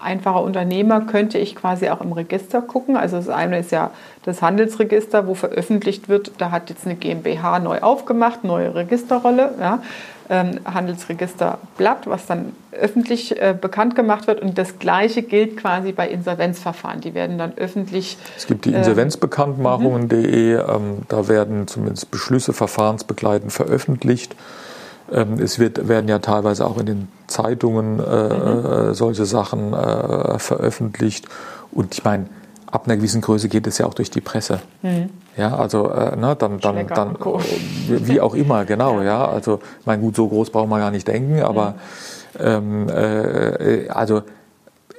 [0.01, 2.97] einfacher Unternehmer könnte ich quasi auch im Register gucken.
[2.97, 3.91] Also das eine ist ja
[4.23, 9.55] das Handelsregister, wo veröffentlicht wird, da hat jetzt eine GmbH neu aufgemacht, neue Registerrolle.
[9.59, 9.81] Ja
[10.29, 14.41] Handelsregisterblatt, was dann öffentlich äh, bekannt gemacht wird.
[14.41, 17.01] Und das Gleiche gilt quasi bei Insolvenzverfahren.
[17.01, 18.17] Die werden dann öffentlich.
[18.37, 24.35] Es gibt die ähm, Insolvenzbekanntmachungen.de, ähm, da werden zumindest Beschlüsse verfahrensbegleitend veröffentlicht.
[25.11, 28.89] Ähm, es wird, werden ja teilweise auch in den Zeitungen äh, mhm.
[28.89, 31.27] Äh, solche Sachen äh, veröffentlicht.
[31.71, 32.27] Und ich meine,
[32.71, 34.61] ab einer gewissen Größe geht es ja auch durch die Presse.
[34.81, 35.09] Mhm.
[35.35, 37.17] Ja, also äh, ne, dann, dann, dann
[37.87, 39.27] wie auch immer, genau, ja.
[39.27, 41.75] Also, mein gut, so groß braucht man gar nicht denken, aber
[42.39, 44.21] ähm, äh, also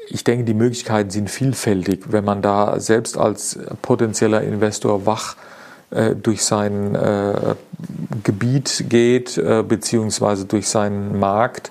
[0.09, 5.37] ich denke, die Möglichkeiten sind vielfältig, wenn man da selbst als potenzieller Investor wach
[5.91, 7.55] äh, durch sein äh,
[8.23, 11.71] Gebiet geht, äh, beziehungsweise durch seinen Markt,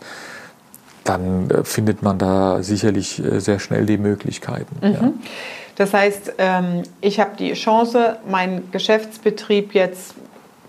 [1.03, 4.75] dann äh, findet man da sicherlich äh, sehr schnell die Möglichkeiten.
[4.81, 4.93] Mhm.
[4.93, 5.13] Ja.
[5.75, 10.15] Das heißt, ähm, ich habe die Chance, meinen Geschäftsbetrieb jetzt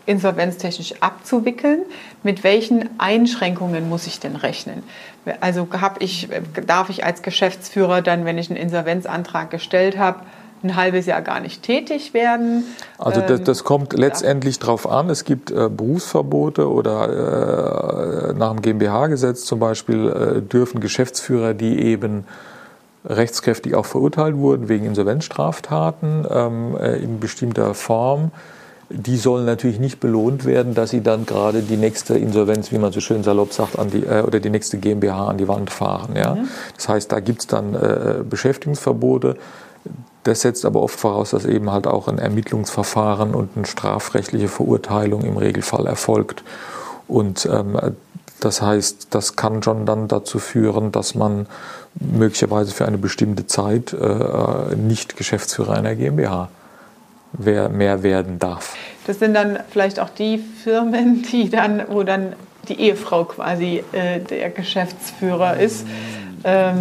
[0.06, 1.80] insolvenztechnisch abzuwickeln.
[2.22, 4.82] Mit welchen Einschränkungen muss ich denn rechnen?
[5.40, 5.66] Also
[6.00, 6.28] ich,
[6.66, 10.20] darf ich als Geschäftsführer dann, wenn ich einen Insolvenzantrag gestellt habe,
[10.62, 12.64] ein halbes Jahr gar nicht tätig werden.
[12.98, 15.10] Also das, ähm, das kommt letztendlich darauf an.
[15.10, 21.80] Es gibt äh, Berufsverbote oder äh, nach dem GmbH-Gesetz zum Beispiel äh, dürfen Geschäftsführer, die
[21.80, 22.24] eben
[23.04, 28.30] rechtskräftig auch verurteilt wurden wegen Insolvenzstraftaten ähm, äh, in bestimmter Form,
[28.90, 32.92] die sollen natürlich nicht belohnt werden, dass sie dann gerade die nächste Insolvenz, wie man
[32.92, 36.16] so schön salopp sagt, an die, äh, oder die nächste GmbH an die Wand fahren.
[36.16, 36.34] Ja?
[36.34, 36.48] Mhm.
[36.76, 39.36] Das heißt, da gibt es dann äh, Beschäftigungsverbote.
[40.22, 45.22] Das setzt aber oft voraus, dass eben halt auch ein Ermittlungsverfahren und eine strafrechtliche Verurteilung
[45.22, 46.42] im Regelfall erfolgt.
[47.06, 47.78] Und ähm,
[48.40, 51.46] das heißt, das kann schon dann dazu führen, dass man
[52.00, 56.48] möglicherweise für eine bestimmte Zeit äh, nicht Geschäftsführer einer GmbH
[57.36, 58.76] mehr werden darf.
[59.06, 62.34] Das sind dann vielleicht auch die Firmen, die dann, wo dann
[62.68, 65.84] die Ehefrau quasi äh, der Geschäftsführer ist.
[66.44, 66.78] Ähm,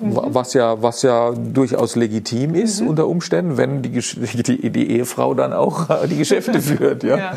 [0.00, 2.88] was ja, was ja durchaus legitim ist mhm.
[2.88, 7.02] unter Umständen, wenn die, die, die, Ehefrau dann auch die Geschäfte führt.
[7.02, 7.16] Ja.
[7.16, 7.36] ja.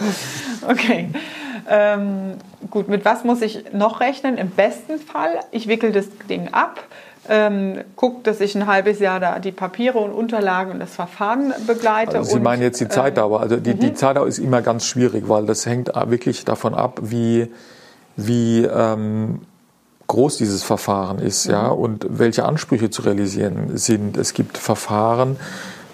[0.68, 1.10] Okay.
[1.74, 2.34] Ähm,
[2.70, 4.38] gut, mit was muss ich noch rechnen?
[4.38, 6.84] Im besten Fall, ich wickel das Ding ab,
[7.30, 11.54] ähm, gucke, dass ich ein halbes Jahr da die Papiere und Unterlagen und das Verfahren
[11.66, 12.18] begleite.
[12.18, 13.40] Also Sie und, meinen jetzt die Zeitdauer.
[13.40, 13.96] Also die, die mhm.
[13.96, 17.50] Zeitdauer ist immer ganz schwierig, weil das hängt wirklich davon ab, wie,
[18.18, 19.40] wie ähm,
[20.08, 21.54] groß dieses Verfahren ist mhm.
[21.54, 24.18] ja, und welche Ansprüche zu realisieren sind.
[24.18, 25.38] Es gibt Verfahren,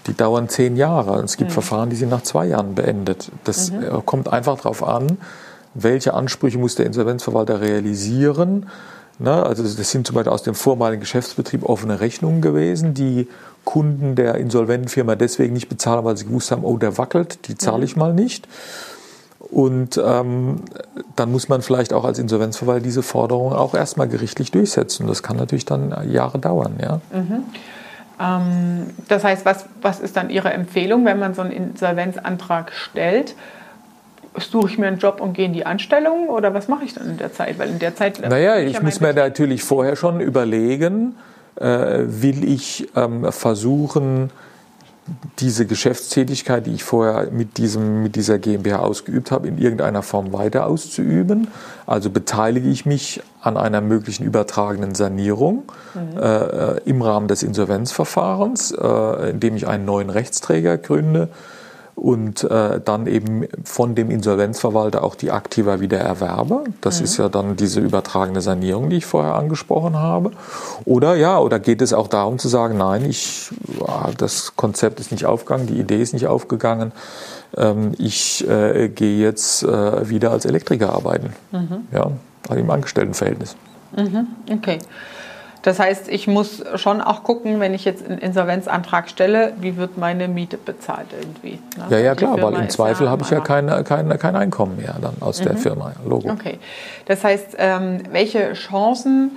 [0.07, 1.21] die dauern zehn Jahre.
[1.21, 1.53] Es gibt mhm.
[1.53, 3.31] Verfahren, die sind nach zwei Jahren beendet.
[3.43, 3.83] Das mhm.
[3.83, 5.19] Äh, kommt einfach darauf an,
[5.77, 8.67] welche Ansprüche muss der Insolvenzverwalter realisieren.
[9.19, 9.31] Ne?
[9.31, 13.27] Also das sind zum Beispiel aus dem vormaligen Geschäftsbetrieb offene Rechnungen gewesen, die
[13.63, 17.57] Kunden der insolventen Firma deswegen nicht bezahlen, weil sie gewusst haben, oh, der wackelt, die
[17.57, 17.99] zahle ich mhm.
[17.99, 18.47] mal nicht.
[19.39, 20.63] Und ähm,
[21.15, 25.07] dann muss man vielleicht auch als Insolvenzverwalter diese Forderung auch erstmal gerichtlich durchsetzen.
[25.07, 26.75] Das kann natürlich dann Jahre dauern.
[26.81, 27.01] Ja?
[27.13, 27.43] Mhm.
[28.19, 33.35] Ähm, das heißt, was, was ist dann Ihre Empfehlung, wenn man so einen Insolvenzantrag stellt?
[34.39, 37.09] Suche ich mir einen Job und gehe in die Anstellung oder was mache ich dann
[37.09, 37.59] in der Zeit?
[37.59, 38.19] Weil in der Zeit.
[38.21, 41.15] Naja, ich, ich muss mir natürlich vorher schon überlegen,
[41.55, 44.29] äh, will ich ähm, versuchen,
[45.39, 50.33] diese Geschäftstätigkeit, die ich vorher mit, diesem, mit dieser GmbH ausgeübt habe, in irgendeiner Form
[50.33, 51.47] weiter auszuüben.
[51.85, 56.21] Also beteilige ich mich an einer möglichen übertragenen Sanierung mhm.
[56.21, 61.29] äh, im Rahmen des Insolvenzverfahrens, äh, indem ich einen neuen Rechtsträger gründe
[61.97, 66.65] und äh, dann eben von dem Insolvenzverwalter auch die Aktiva wieder erwerbe.
[66.79, 67.05] Das mhm.
[67.05, 70.31] ist ja dann diese übertragene Sanierung, die ich vorher angesprochen habe.
[70.85, 73.49] Oder ja, oder geht es auch darum zu sagen, nein, ich,
[74.19, 76.91] das Konzept ist nicht aufgegangen, die Idee ist nicht aufgegangen.
[77.55, 81.33] Ähm, ich äh, gehe jetzt äh, wieder als Elektriker arbeiten.
[81.51, 81.87] Mhm.
[81.91, 82.11] Ja,
[82.47, 83.55] also im Angestelltenverhältnis.
[83.95, 84.27] Mhm.
[84.51, 84.77] Okay.
[85.61, 89.97] Das heißt, ich muss schon auch gucken, wenn ich jetzt einen Insolvenzantrag stelle, wie wird
[89.97, 91.59] meine Miete bezahlt irgendwie.
[91.77, 91.85] Ne?
[91.89, 95.15] Ja, ja, klar, weil im Zweifel habe ich ja kein, kein, kein Einkommen mehr dann
[95.19, 95.45] aus mhm.
[95.45, 95.93] der Firma.
[96.05, 96.29] Logo.
[96.29, 96.59] Okay.
[97.05, 99.31] Das heißt, ähm, welche Chancen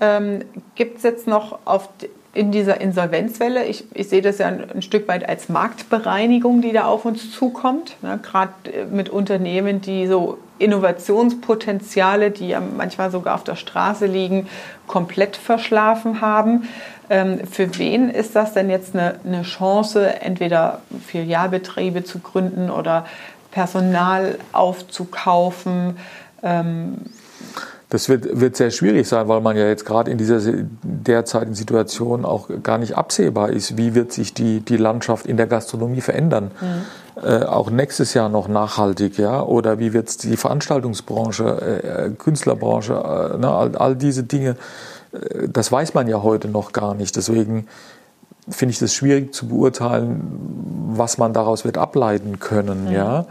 [0.00, 1.88] ähm, gibt es jetzt noch auf
[2.36, 3.64] in dieser Insolvenzwelle.
[3.64, 7.32] Ich, ich, sehe das ja ein, ein, Stück weit als Marktbereinigung, die da auf uns
[7.32, 7.96] zukommt.
[8.02, 8.20] Ne?
[8.22, 14.48] Gerade äh, mit Unternehmen, die so Innovationspotenziale, die ja manchmal sogar auf der Straße liegen,
[14.86, 16.68] komplett verschlafen haben.
[17.08, 23.06] Ähm, für wen ist das denn jetzt eine, eine Chance, entweder Filialbetriebe zu gründen oder
[23.50, 25.96] Personal aufzukaufen?
[26.42, 26.98] Ähm,
[27.96, 30.38] das wird, wird sehr schwierig sein, weil man ja jetzt gerade in dieser
[30.82, 35.46] derzeitigen Situation auch gar nicht absehbar ist, wie wird sich die, die Landschaft in der
[35.46, 36.50] Gastronomie verändern.
[36.60, 37.24] Mhm.
[37.24, 43.38] Äh, auch nächstes Jahr noch nachhaltig, ja, oder wie wird die Veranstaltungsbranche, äh, Künstlerbranche, äh,
[43.38, 44.56] ne, all, all diese Dinge,
[45.12, 47.16] äh, das weiß man ja heute noch gar nicht.
[47.16, 47.66] Deswegen
[48.46, 50.20] finde ich das schwierig zu beurteilen,
[50.88, 52.92] was man daraus wird ableiten können, mhm.
[52.92, 53.24] ja.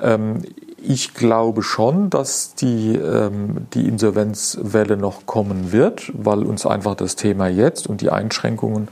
[0.00, 0.42] Ähm,
[0.82, 7.16] ich glaube schon, dass die, ähm, die Insolvenzwelle noch kommen wird, weil uns einfach das
[7.16, 8.88] Thema jetzt und die Einschränkungen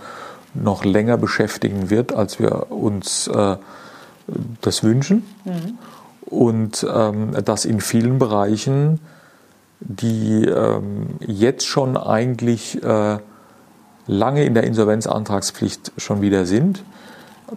[0.55, 3.57] noch länger beschäftigen wird, als wir uns äh,
[4.61, 5.25] das wünschen.
[5.45, 5.79] Mhm.
[6.27, 9.01] Und ähm, dass in vielen Bereichen,
[9.81, 13.19] die ähm, jetzt schon eigentlich äh,
[14.07, 16.83] lange in der Insolvenzantragspflicht schon wieder sind,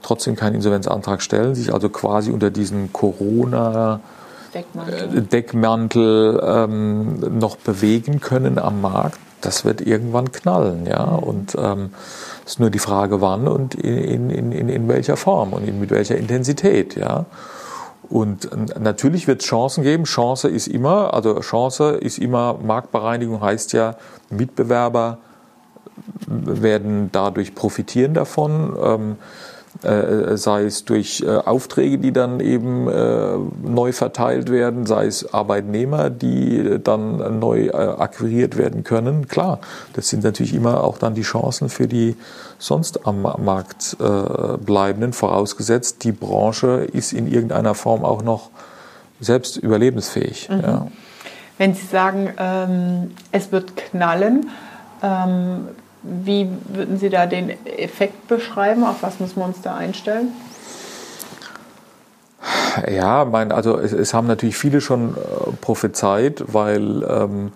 [0.02, 4.00] trotzdem keinen Insolvenzantrag stellen, sich also quasi unter diesen Corona-
[4.53, 11.05] Deckmantel, äh, Deckmantel ähm, noch bewegen können am Markt, das wird irgendwann knallen, ja.
[11.05, 11.19] Mhm.
[11.23, 11.89] Und ähm,
[12.45, 16.17] ist nur die Frage, wann und in, in, in, in welcher Form und mit welcher
[16.17, 17.25] Intensität, ja.
[18.09, 20.03] Und natürlich wird es Chancen geben.
[20.03, 23.95] Chance ist immer, also Chance ist immer, Marktbereinigung heißt ja,
[24.29, 25.19] Mitbewerber
[26.27, 28.75] werden dadurch profitieren davon.
[28.83, 29.15] Ähm,
[29.84, 35.34] äh, sei es durch äh, Aufträge, die dann eben äh, neu verteilt werden, sei es
[35.34, 39.27] Arbeitnehmer, die dann neu akquiriert werden können.
[39.27, 39.60] Klar,
[39.93, 42.15] das sind natürlich immer auch dann die Chancen für die
[42.60, 43.97] sonst am Markt
[44.65, 48.51] bleibenden, vorausgesetzt, die Branche ist in irgendeiner Form auch noch
[49.19, 50.49] selbst überlebensfähig.
[50.49, 50.62] Mhm.
[50.62, 50.88] Ja.
[51.57, 54.49] Wenn Sie sagen, ähm, es wird knallen,
[55.03, 55.67] ähm,
[56.03, 58.83] wie würden Sie da den Effekt beschreiben?
[58.83, 60.29] Auf was müssen wir uns da einstellen?
[62.89, 67.51] Ja, mein, also es, es, haben natürlich viele schon äh, prophezeit, weil ähm,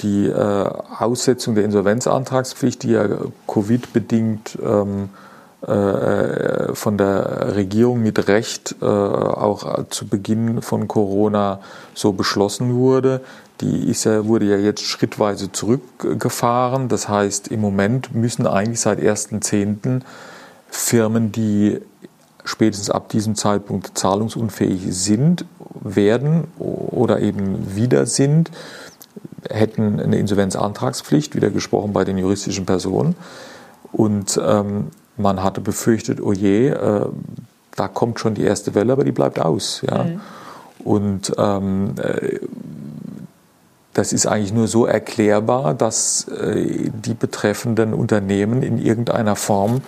[0.00, 3.06] die äh, Aussetzung der Insolvenzantragspflicht, die ja
[3.46, 5.29] Covid-bedingt ähm, äh,
[5.62, 11.60] von der Regierung mit Recht äh, auch zu Beginn von Corona
[11.94, 13.20] so beschlossen wurde,
[13.60, 16.88] die ist ja, wurde ja jetzt schrittweise zurückgefahren.
[16.88, 20.00] Das heißt, im Moment müssen eigentlich seit 1.10.
[20.68, 21.80] Firmen, die
[22.44, 25.44] spätestens ab diesem Zeitpunkt zahlungsunfähig sind,
[25.82, 28.50] werden oder eben wieder sind,
[29.48, 33.14] hätten eine Insolvenzantragspflicht, wieder gesprochen bei den juristischen Personen.
[33.92, 34.88] Und ähm,
[35.20, 37.06] man hatte befürchtet, oh je, äh,
[37.76, 39.82] da kommt schon die erste Welle, aber die bleibt aus.
[39.88, 40.04] Ja?
[40.04, 40.20] Mhm.
[40.84, 42.38] Und ähm, äh,
[43.92, 49.82] das ist eigentlich nur so erklärbar, dass äh, die betreffenden Unternehmen in irgendeiner Form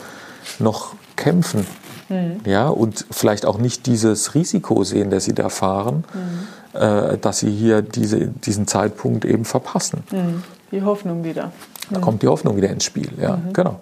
[0.58, 1.66] noch kämpfen.
[2.08, 2.40] Mhm.
[2.44, 6.80] Ja, und vielleicht auch nicht dieses Risiko sehen, das sie da fahren, mhm.
[6.80, 10.02] äh, dass sie hier diese, diesen Zeitpunkt eben verpassen.
[10.10, 10.42] Mhm.
[10.72, 11.52] Die Hoffnung wieder.
[11.90, 13.52] Da kommt die Hoffnung wieder ins Spiel, ja, mhm.
[13.52, 13.80] genau.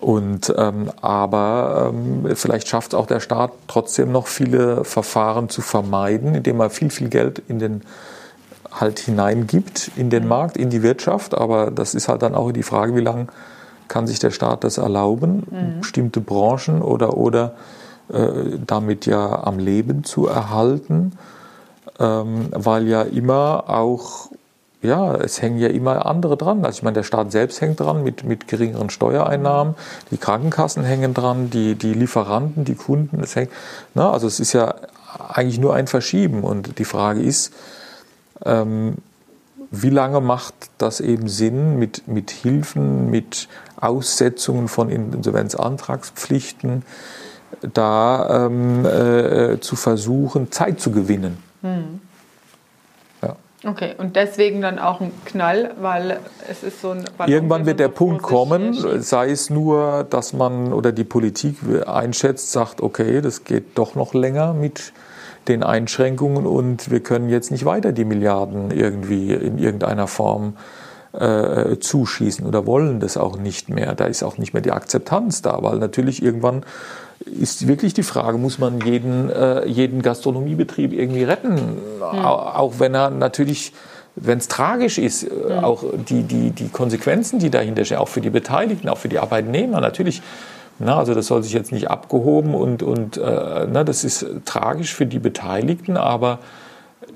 [0.00, 6.36] Und ähm, aber ähm, vielleicht schafft auch der Staat trotzdem noch viele Verfahren zu vermeiden,
[6.36, 7.82] indem er viel, viel Geld in den
[8.70, 11.34] halt hineingibt in den Markt, in die Wirtschaft.
[11.34, 13.26] Aber das ist halt dann auch die Frage, wie lange
[13.88, 15.80] kann sich der Staat das erlauben, mhm.
[15.80, 17.54] bestimmte Branchen oder, oder
[18.12, 21.12] äh, damit ja am Leben zu erhalten,
[21.98, 24.30] ähm, weil ja immer auch,
[24.82, 26.64] ja, es hängen ja immer andere dran.
[26.64, 29.74] Also ich meine, der Staat selbst hängt dran mit, mit geringeren Steuereinnahmen,
[30.10, 33.50] die Krankenkassen hängen dran, die, die Lieferanten, die Kunden, es hängt,
[33.94, 34.74] na, also es ist ja
[35.28, 37.52] eigentlich nur ein Verschieben und die Frage ist,
[38.44, 38.96] ähm,
[39.70, 46.84] wie lange macht das eben Sinn mit, mit Hilfen, mit Aussetzungen von Insolvenzantragspflichten
[47.74, 51.38] da ähm, äh, zu versuchen, Zeit zu gewinnen.
[51.62, 52.00] Hm.
[53.68, 57.04] Okay, und deswegen dann auch ein Knall, weil es ist so ein.
[57.26, 62.80] Irgendwann wird der Punkt kommen, sei es nur, dass man oder die Politik einschätzt, sagt,
[62.80, 64.92] okay, das geht doch noch länger mit
[65.48, 70.56] den Einschränkungen und wir können jetzt nicht weiter die Milliarden irgendwie in irgendeiner Form
[71.12, 73.94] äh, zuschießen oder wollen das auch nicht mehr.
[73.94, 76.64] Da ist auch nicht mehr die Akzeptanz da, weil natürlich irgendwann
[77.24, 81.54] ist wirklich die Frage, muss man jeden, äh, jeden Gastronomiebetrieb irgendwie retten?
[81.54, 82.02] Mhm.
[82.02, 83.72] Auch wenn er natürlich,
[84.16, 85.64] wenn es tragisch ist, mhm.
[85.64, 89.18] auch die, die, die Konsequenzen, die dahinter stehen, auch für die Beteiligten, auch für die
[89.18, 90.22] Arbeitnehmer, natürlich.
[90.80, 94.94] Na, also das soll sich jetzt nicht abgehoben und, und äh, na, das ist tragisch
[94.94, 96.38] für die Beteiligten, aber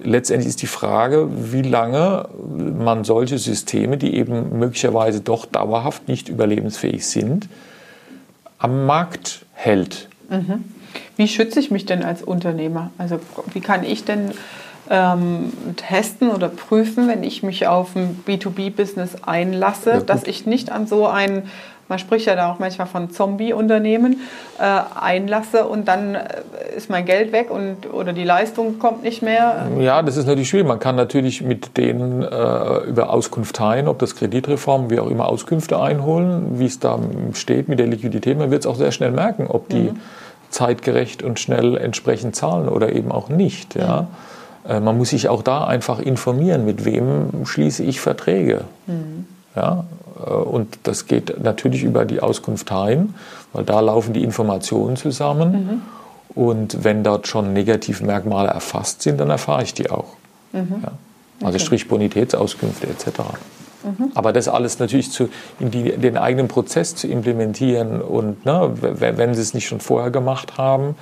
[0.02, 2.28] letztendlich ist die Frage, wie lange
[2.76, 7.48] man solche Systeme, die eben möglicherweise doch dauerhaft nicht überlebensfähig sind,
[8.62, 10.08] am Markt hält.
[10.30, 10.64] Mhm.
[11.16, 12.90] Wie schütze ich mich denn als Unternehmer?
[12.96, 13.18] Also
[13.52, 14.30] wie kann ich denn
[14.88, 20.70] ähm, testen oder prüfen, wenn ich mich auf ein B2B-Business einlasse, ja, dass ich nicht
[20.70, 21.44] an so ein
[21.92, 24.20] man spricht ja da auch manchmal von Zombie-Unternehmen,
[24.58, 24.62] äh,
[24.98, 26.22] einlasse und dann äh,
[26.74, 29.66] ist mein Geld weg und, oder die Leistung kommt nicht mehr.
[29.78, 30.66] Ja, das ist natürlich schwierig.
[30.66, 35.28] Man kann natürlich mit denen äh, über Auskunft teilen, ob das Kreditreform, wie auch immer,
[35.28, 36.98] Auskünfte einholen, wie es da
[37.34, 38.38] steht mit der Liquidität.
[38.38, 40.00] Man wird es auch sehr schnell merken, ob die mhm.
[40.48, 43.74] zeitgerecht und schnell entsprechend zahlen oder eben auch nicht.
[43.74, 44.06] Ja.
[44.66, 44.84] Mhm.
[44.84, 48.62] Man muss sich auch da einfach informieren, mit wem schließe ich Verträge.
[48.86, 49.26] Mhm.
[49.54, 53.14] Ja, äh, und das geht natürlich über die Auskunft heim,
[53.52, 55.52] weil da laufen die Informationen zusammen.
[55.52, 55.82] Mhm.
[56.34, 60.14] Und wenn dort schon Negativmerkmale erfasst sind, dann erfahre ich die auch.
[60.52, 60.82] Mhm.
[60.82, 60.92] Ja.
[61.42, 61.58] Also okay.
[61.58, 63.20] Strich Bonitätsauskünfte etc.
[63.84, 64.12] Mhm.
[64.14, 69.34] Aber das alles natürlich zu, in die, den eigenen Prozess zu implementieren und ne, wenn
[69.34, 70.94] Sie es nicht schon vorher gemacht haben,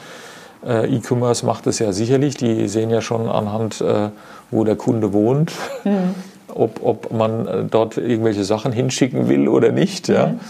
[0.67, 4.09] äh, E-Commerce macht es ja sicherlich, die sehen ja schon anhand, äh,
[4.51, 5.53] wo der Kunde wohnt.
[5.85, 6.15] Mhm
[6.55, 10.09] ob, ob man äh, dort irgendwelche Sachen hinschicken will oder nicht.
[10.09, 10.29] Ja.
[10.29, 10.41] Mhm.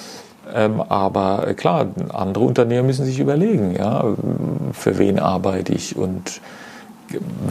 [0.55, 4.05] Ähm, aber äh, klar, andere Unternehmen müssen sich überlegen, ja,
[4.73, 6.41] für wen arbeite ich und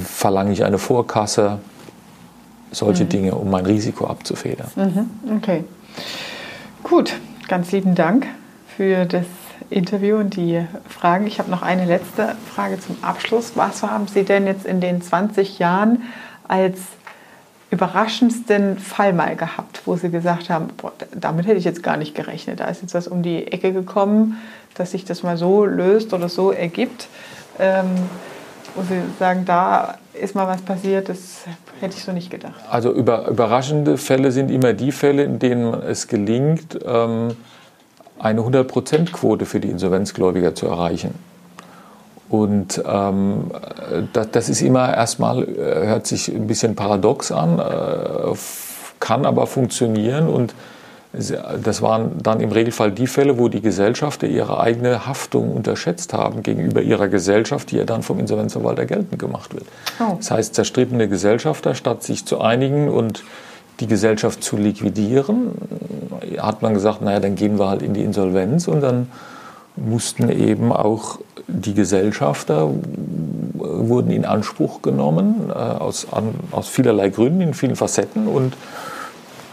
[0.04, 1.60] verlange ich eine Vorkasse,
[2.72, 3.10] solche mhm.
[3.10, 4.68] Dinge, um mein Risiko abzufedern.
[4.76, 5.38] Mhm.
[5.38, 5.64] Okay.
[6.84, 7.14] Gut,
[7.48, 8.28] ganz lieben Dank
[8.76, 9.26] für das
[9.70, 11.28] Interview und die Fragen.
[11.28, 13.52] Ich habe noch eine letzte Frage zum Abschluss.
[13.56, 16.04] Was haben Sie denn jetzt in den 20 Jahren
[16.48, 16.80] als
[17.72, 22.16] überraschendsten Fall mal gehabt, wo Sie gesagt haben, boah, damit hätte ich jetzt gar nicht
[22.16, 22.60] gerechnet.
[22.60, 24.38] Da ist jetzt was um die Ecke gekommen,
[24.76, 27.08] dass sich das mal so löst oder so ergibt,
[27.60, 27.86] ähm,
[28.76, 31.46] wo Sie sagen, da ist mal was passiert, das
[31.80, 32.56] hätte ich so nicht gedacht.
[32.70, 37.36] Also über, überraschende Fälle sind immer die Fälle, in denen es gelingt, ähm,
[38.18, 41.14] eine 100%-Quote für die Insolvenzgläubiger zu erreichen.
[42.30, 43.52] Und ähm,
[44.14, 48.36] das, das, ist immer erstmal, äh, hört sich ein bisschen paradox an, äh,
[49.00, 50.28] kann aber funktionieren.
[50.28, 50.54] Und
[51.12, 56.44] das waren dann im Regelfall die Fälle, wo die Gesellschafter ihre eigene Haftung unterschätzt haben
[56.44, 59.66] gegenüber ihrer Gesellschaft, die ja dann vom Insolvenzverwalter geltend gemacht wird.
[60.00, 60.18] Oh.
[60.18, 63.24] Das heißt, zerstrittene Gesellschafter, statt sich zu einigen und
[63.80, 65.54] die Gesellschaft zu liquidieren,
[66.38, 69.08] hat man gesagt, naja, dann gehen wir halt in die Insolvenz und dann
[69.76, 71.20] mussten eben auch
[71.52, 72.70] die Gesellschafter
[73.54, 76.08] wurden in Anspruch genommen, äh, aus,
[76.52, 78.56] aus vielerlei Gründen, in vielen Facetten und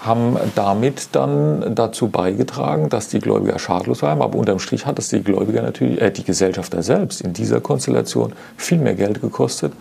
[0.04, 4.22] haben damit dann dazu beigetragen, dass die Gläubiger schadlos waren.
[4.22, 8.32] Aber unterm Strich hat es die Gläubiger natürlich, äh, die Gesellschafter selbst in dieser Konstellation
[8.56, 9.72] viel mehr Geld gekostet,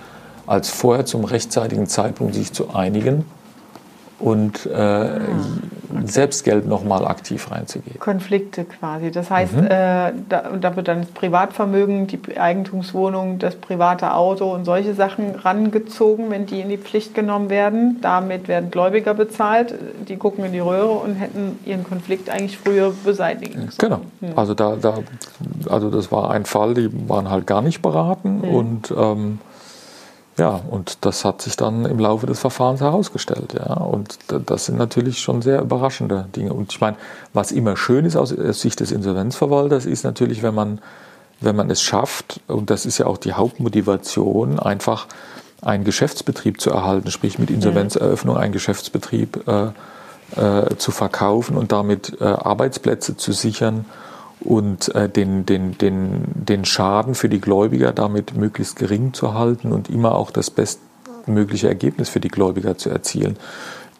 [0.48, 3.26] als vorher zum rechtzeitigen Zeitpunkt sich zu einigen
[4.20, 5.20] und äh, ah,
[6.06, 8.00] selbst Geld nochmal aktiv reinzugehen.
[8.00, 9.12] Konflikte quasi.
[9.12, 9.66] Das heißt, mhm.
[9.66, 15.36] äh, da, da, wird dann das Privatvermögen, die Eigentumswohnung, das private Auto und solche Sachen
[15.36, 17.98] rangezogen, wenn die in die Pflicht genommen werden.
[18.02, 19.76] Damit werden Gläubiger bezahlt,
[20.08, 23.72] die gucken in die Röhre und hätten ihren Konflikt eigentlich früher beseitigen sollen.
[23.78, 24.02] Genau.
[24.22, 24.38] Mhm.
[24.38, 25.00] Also, da, da,
[25.70, 28.44] also das war ein Fall, die waren halt gar nicht beraten mhm.
[28.44, 29.40] und ähm,
[30.38, 33.54] ja, und das hat sich dann im Laufe des Verfahrens herausgestellt.
[33.54, 33.76] Ja.
[33.76, 36.54] Und das sind natürlich schon sehr überraschende Dinge.
[36.54, 36.98] Und ich meine,
[37.34, 40.80] was immer schön ist aus Sicht des Insolvenzverwalters, ist natürlich, wenn man,
[41.40, 45.08] wenn man es schafft, und das ist ja auch die Hauptmotivation, einfach
[45.62, 49.68] einen Geschäftsbetrieb zu erhalten, sprich mit Insolvenzeröffnung einen Geschäftsbetrieb äh,
[50.36, 53.86] äh, zu verkaufen und damit äh, Arbeitsplätze zu sichern
[54.42, 59.72] und äh, den, den, den, den Schaden für die Gläubiger damit möglichst gering zu halten
[59.72, 63.38] und immer auch das bestmögliche Ergebnis für die Gläubiger zu erzielen.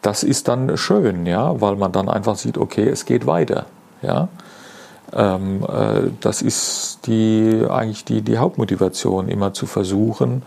[0.02, 3.66] Das ist dann schön, ja, weil man dann einfach sieht, okay, es geht weiter,
[4.02, 4.28] ja.
[5.12, 10.42] Ähm, äh, das ist die, eigentlich die, die Hauptmotivation, immer zu versuchen,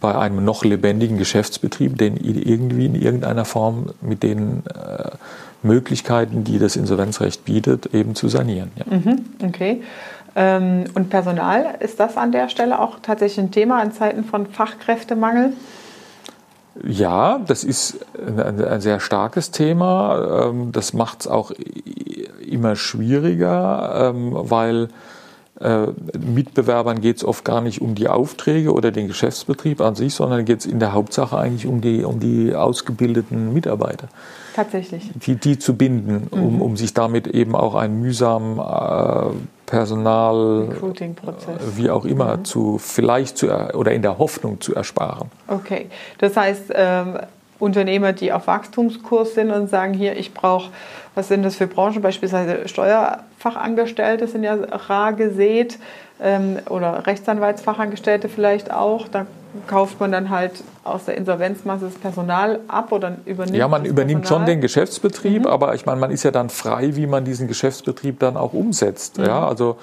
[0.00, 5.10] bei einem noch lebendigen Geschäftsbetrieb, den irgendwie in irgendeiner Form mit den äh,
[5.62, 8.70] Möglichkeiten, die das Insolvenzrecht bietet, eben zu sanieren.
[8.76, 8.84] Ja.
[8.96, 9.82] Mhm, okay.
[10.36, 14.46] Ähm, und Personal, ist das an der Stelle auch tatsächlich ein Thema in Zeiten von
[14.46, 15.52] Fachkräftemangel?
[16.84, 20.48] Ja, das ist ein, ein sehr starkes Thema.
[20.48, 21.50] Ähm, das macht es auch
[22.46, 24.88] immer schwieriger, ähm, weil
[25.60, 25.88] äh,
[26.18, 30.44] Mitbewerbern geht es oft gar nicht um die Aufträge oder den Geschäftsbetrieb an sich, sondern
[30.44, 34.08] geht es in der Hauptsache eigentlich um die, um die ausgebildeten Mitarbeiter.
[34.54, 35.10] Tatsächlich.
[35.14, 36.42] Die, die zu binden, mhm.
[36.42, 39.34] um, um sich damit eben auch einen mühsamen äh,
[39.66, 40.68] Personal,
[41.76, 42.44] wie auch immer, mhm.
[42.44, 45.30] zu vielleicht zu oder in der Hoffnung zu ersparen.
[45.46, 45.86] Okay,
[46.18, 47.18] das heißt, ähm,
[47.60, 50.70] Unternehmer, die auf Wachstumskurs sind und sagen, hier, ich brauche,
[51.14, 55.78] was sind das für Branchen, beispielsweise Steuerfachangestellte sind ja rar gesät
[56.20, 59.08] ähm, oder Rechtsanwaltsfachangestellte vielleicht auch.
[59.08, 59.26] Da
[59.66, 64.22] kauft man dann halt aus der Insolvenzmasse das Personal ab oder übernimmt Ja, man übernimmt
[64.22, 64.46] Personal.
[64.46, 65.48] schon den Geschäftsbetrieb, mhm.
[65.48, 69.18] aber ich meine, man ist ja dann frei, wie man diesen Geschäftsbetrieb dann auch umsetzt.
[69.18, 69.24] Mhm.
[69.24, 69.76] Ja, also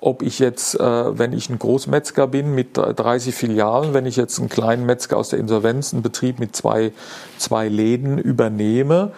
[0.00, 4.38] ob ich jetzt, äh, wenn ich ein Großmetzger bin mit 30 Filialen, wenn ich jetzt
[4.38, 6.92] einen kleinen Metzger aus der Insolvenz, einen Betrieb mit zwei,
[7.36, 9.12] zwei Läden übernehme,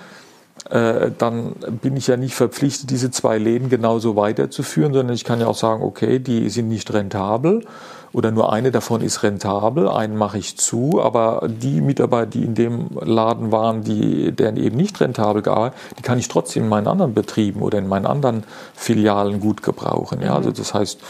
[0.71, 5.41] äh, dann bin ich ja nicht verpflichtet, diese zwei Läden genauso weiterzuführen, sondern ich kann
[5.41, 7.65] ja auch sagen, okay, die sind nicht rentabel
[8.13, 12.55] oder nur eine davon ist rentabel, einen mache ich zu, aber die Mitarbeiter, die in
[12.55, 16.89] dem Laden waren, die, deren eben nicht rentabel gearbeitet, die kann ich trotzdem in meinen
[16.89, 18.45] anderen Betrieben oder in meinen anderen
[18.75, 20.21] Filialen gut gebrauchen.
[20.23, 21.01] Ja, also das heißt,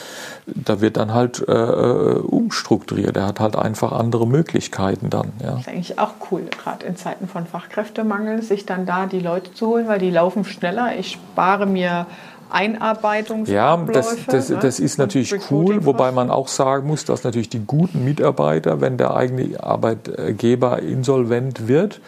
[0.46, 3.16] da wird dann halt äh, umstrukturiert.
[3.16, 5.32] Er hat halt einfach andere Möglichkeiten dann.
[5.42, 5.53] Ja.
[5.53, 9.55] Das ist eigentlich auch cool, gerade in Zeiten von Fachkräftemangel, sich dann da die Leute
[9.55, 10.98] zu holen, weil die laufen schneller.
[10.98, 12.07] Ich spare mir
[12.53, 13.46] Einarbeitung.
[13.46, 14.59] Ja, das, das, ne?
[14.61, 18.96] das ist natürlich cool, wobei man auch sagen muss, dass natürlich die guten Mitarbeiter, wenn
[18.96, 22.01] der eigene Arbeitgeber insolvent wird,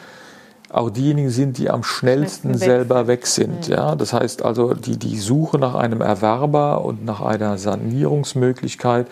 [0.73, 3.69] auch diejenigen sind, die am schnellsten selber weg sind.
[3.69, 3.75] Mhm.
[3.75, 9.07] Ja, das heißt also, die, die Suche nach einem Erwerber und nach einer Sanierungsmöglichkeit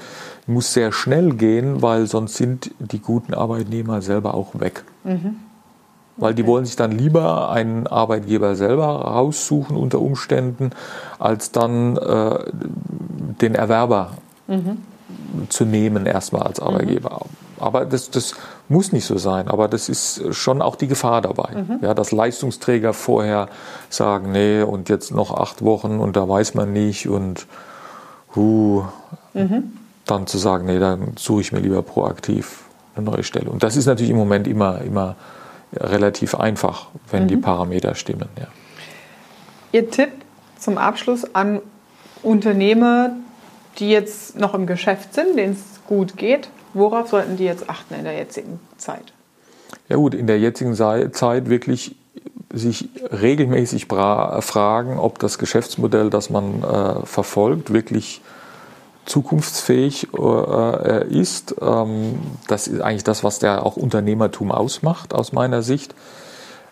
[0.47, 4.85] muss sehr schnell gehen, weil sonst sind die guten Arbeitnehmer selber auch weg.
[5.05, 5.37] Mhm.
[6.17, 10.71] Weil die wollen sich dann lieber einen Arbeitgeber selber raussuchen unter Umständen,
[11.19, 12.39] als dann äh,
[13.41, 14.13] den Erwerber
[14.47, 14.79] mhm.
[15.49, 17.21] zu nehmen erstmal als Arbeitgeber.
[17.25, 17.51] Mhm.
[17.61, 18.35] Aber das, das
[18.69, 21.57] muss nicht so sein, aber das ist schon auch die Gefahr dabei.
[21.57, 21.79] Mhm.
[21.83, 23.49] Ja, dass Leistungsträger vorher
[23.91, 27.47] sagen, nee, und jetzt noch acht Wochen und da weiß man nicht und
[28.35, 28.85] huh,
[29.35, 29.73] mhm.
[30.07, 32.63] dann zu sagen, nee, dann suche ich mir lieber proaktiv
[32.95, 33.51] eine neue Stelle.
[33.51, 35.17] Und das ist natürlich im Moment immer, immer
[35.73, 37.29] relativ einfach, wenn mhm.
[37.29, 38.29] die Parameter stimmen.
[38.39, 38.47] Ja.
[39.73, 40.11] Ihr Tipp
[40.59, 41.61] zum Abschluss an
[42.23, 43.13] Unternehmer,
[43.79, 47.95] die jetzt noch im Geschäft sind, denen es gut geht, worauf sollten die jetzt achten
[47.95, 49.13] in der jetzigen Zeit?
[49.89, 51.97] Ja gut, in der jetzigen Zeit wirklich
[52.53, 58.21] sich regelmäßig fragen, ob das Geschäftsmodell, das man äh, verfolgt, wirklich
[59.07, 61.55] zukunftsfähig äh, ist.
[61.61, 65.95] Ähm, das ist eigentlich das, was der auch Unternehmertum ausmacht, aus meiner Sicht.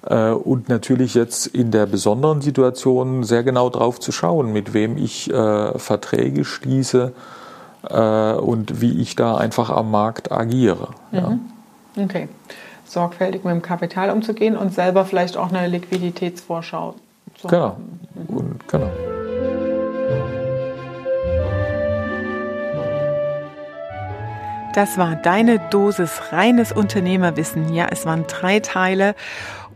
[0.06, 4.96] Äh, und natürlich jetzt in der besonderen Situation sehr genau drauf zu schauen, mit wem
[4.96, 7.12] ich äh, Verträge schließe
[7.88, 10.88] äh, und wie ich da einfach am Markt agiere.
[11.10, 11.18] Mhm.
[11.18, 11.38] Ja.
[12.04, 12.28] Okay.
[12.84, 16.94] Sorgfältig mit dem Kapital umzugehen und selber vielleicht auch eine Liquiditätsvorschau
[17.36, 17.62] zu genau.
[17.62, 18.00] haben.
[18.14, 18.36] Mhm.
[18.36, 18.90] Und, genau.
[24.78, 27.74] Das war deine Dosis reines Unternehmerwissen.
[27.74, 29.16] Ja, es waren drei Teile.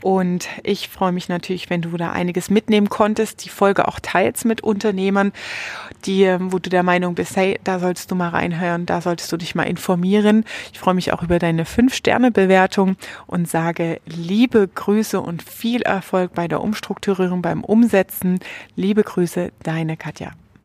[0.01, 4.45] Und ich freue mich natürlich, wenn du da einiges mitnehmen konntest, die Folge auch teilst
[4.45, 5.33] mit Unternehmern,
[6.05, 9.37] die, wo du der Meinung bist, hey, da sollst du mal reinhören, da solltest du
[9.37, 10.45] dich mal informieren.
[10.73, 12.95] Ich freue mich auch über deine Fünf-Sterne-Bewertung
[13.27, 18.39] und sage liebe Grüße und viel Erfolg bei der Umstrukturierung, beim Umsetzen.
[18.77, 20.31] Liebe Grüße, deine Katja.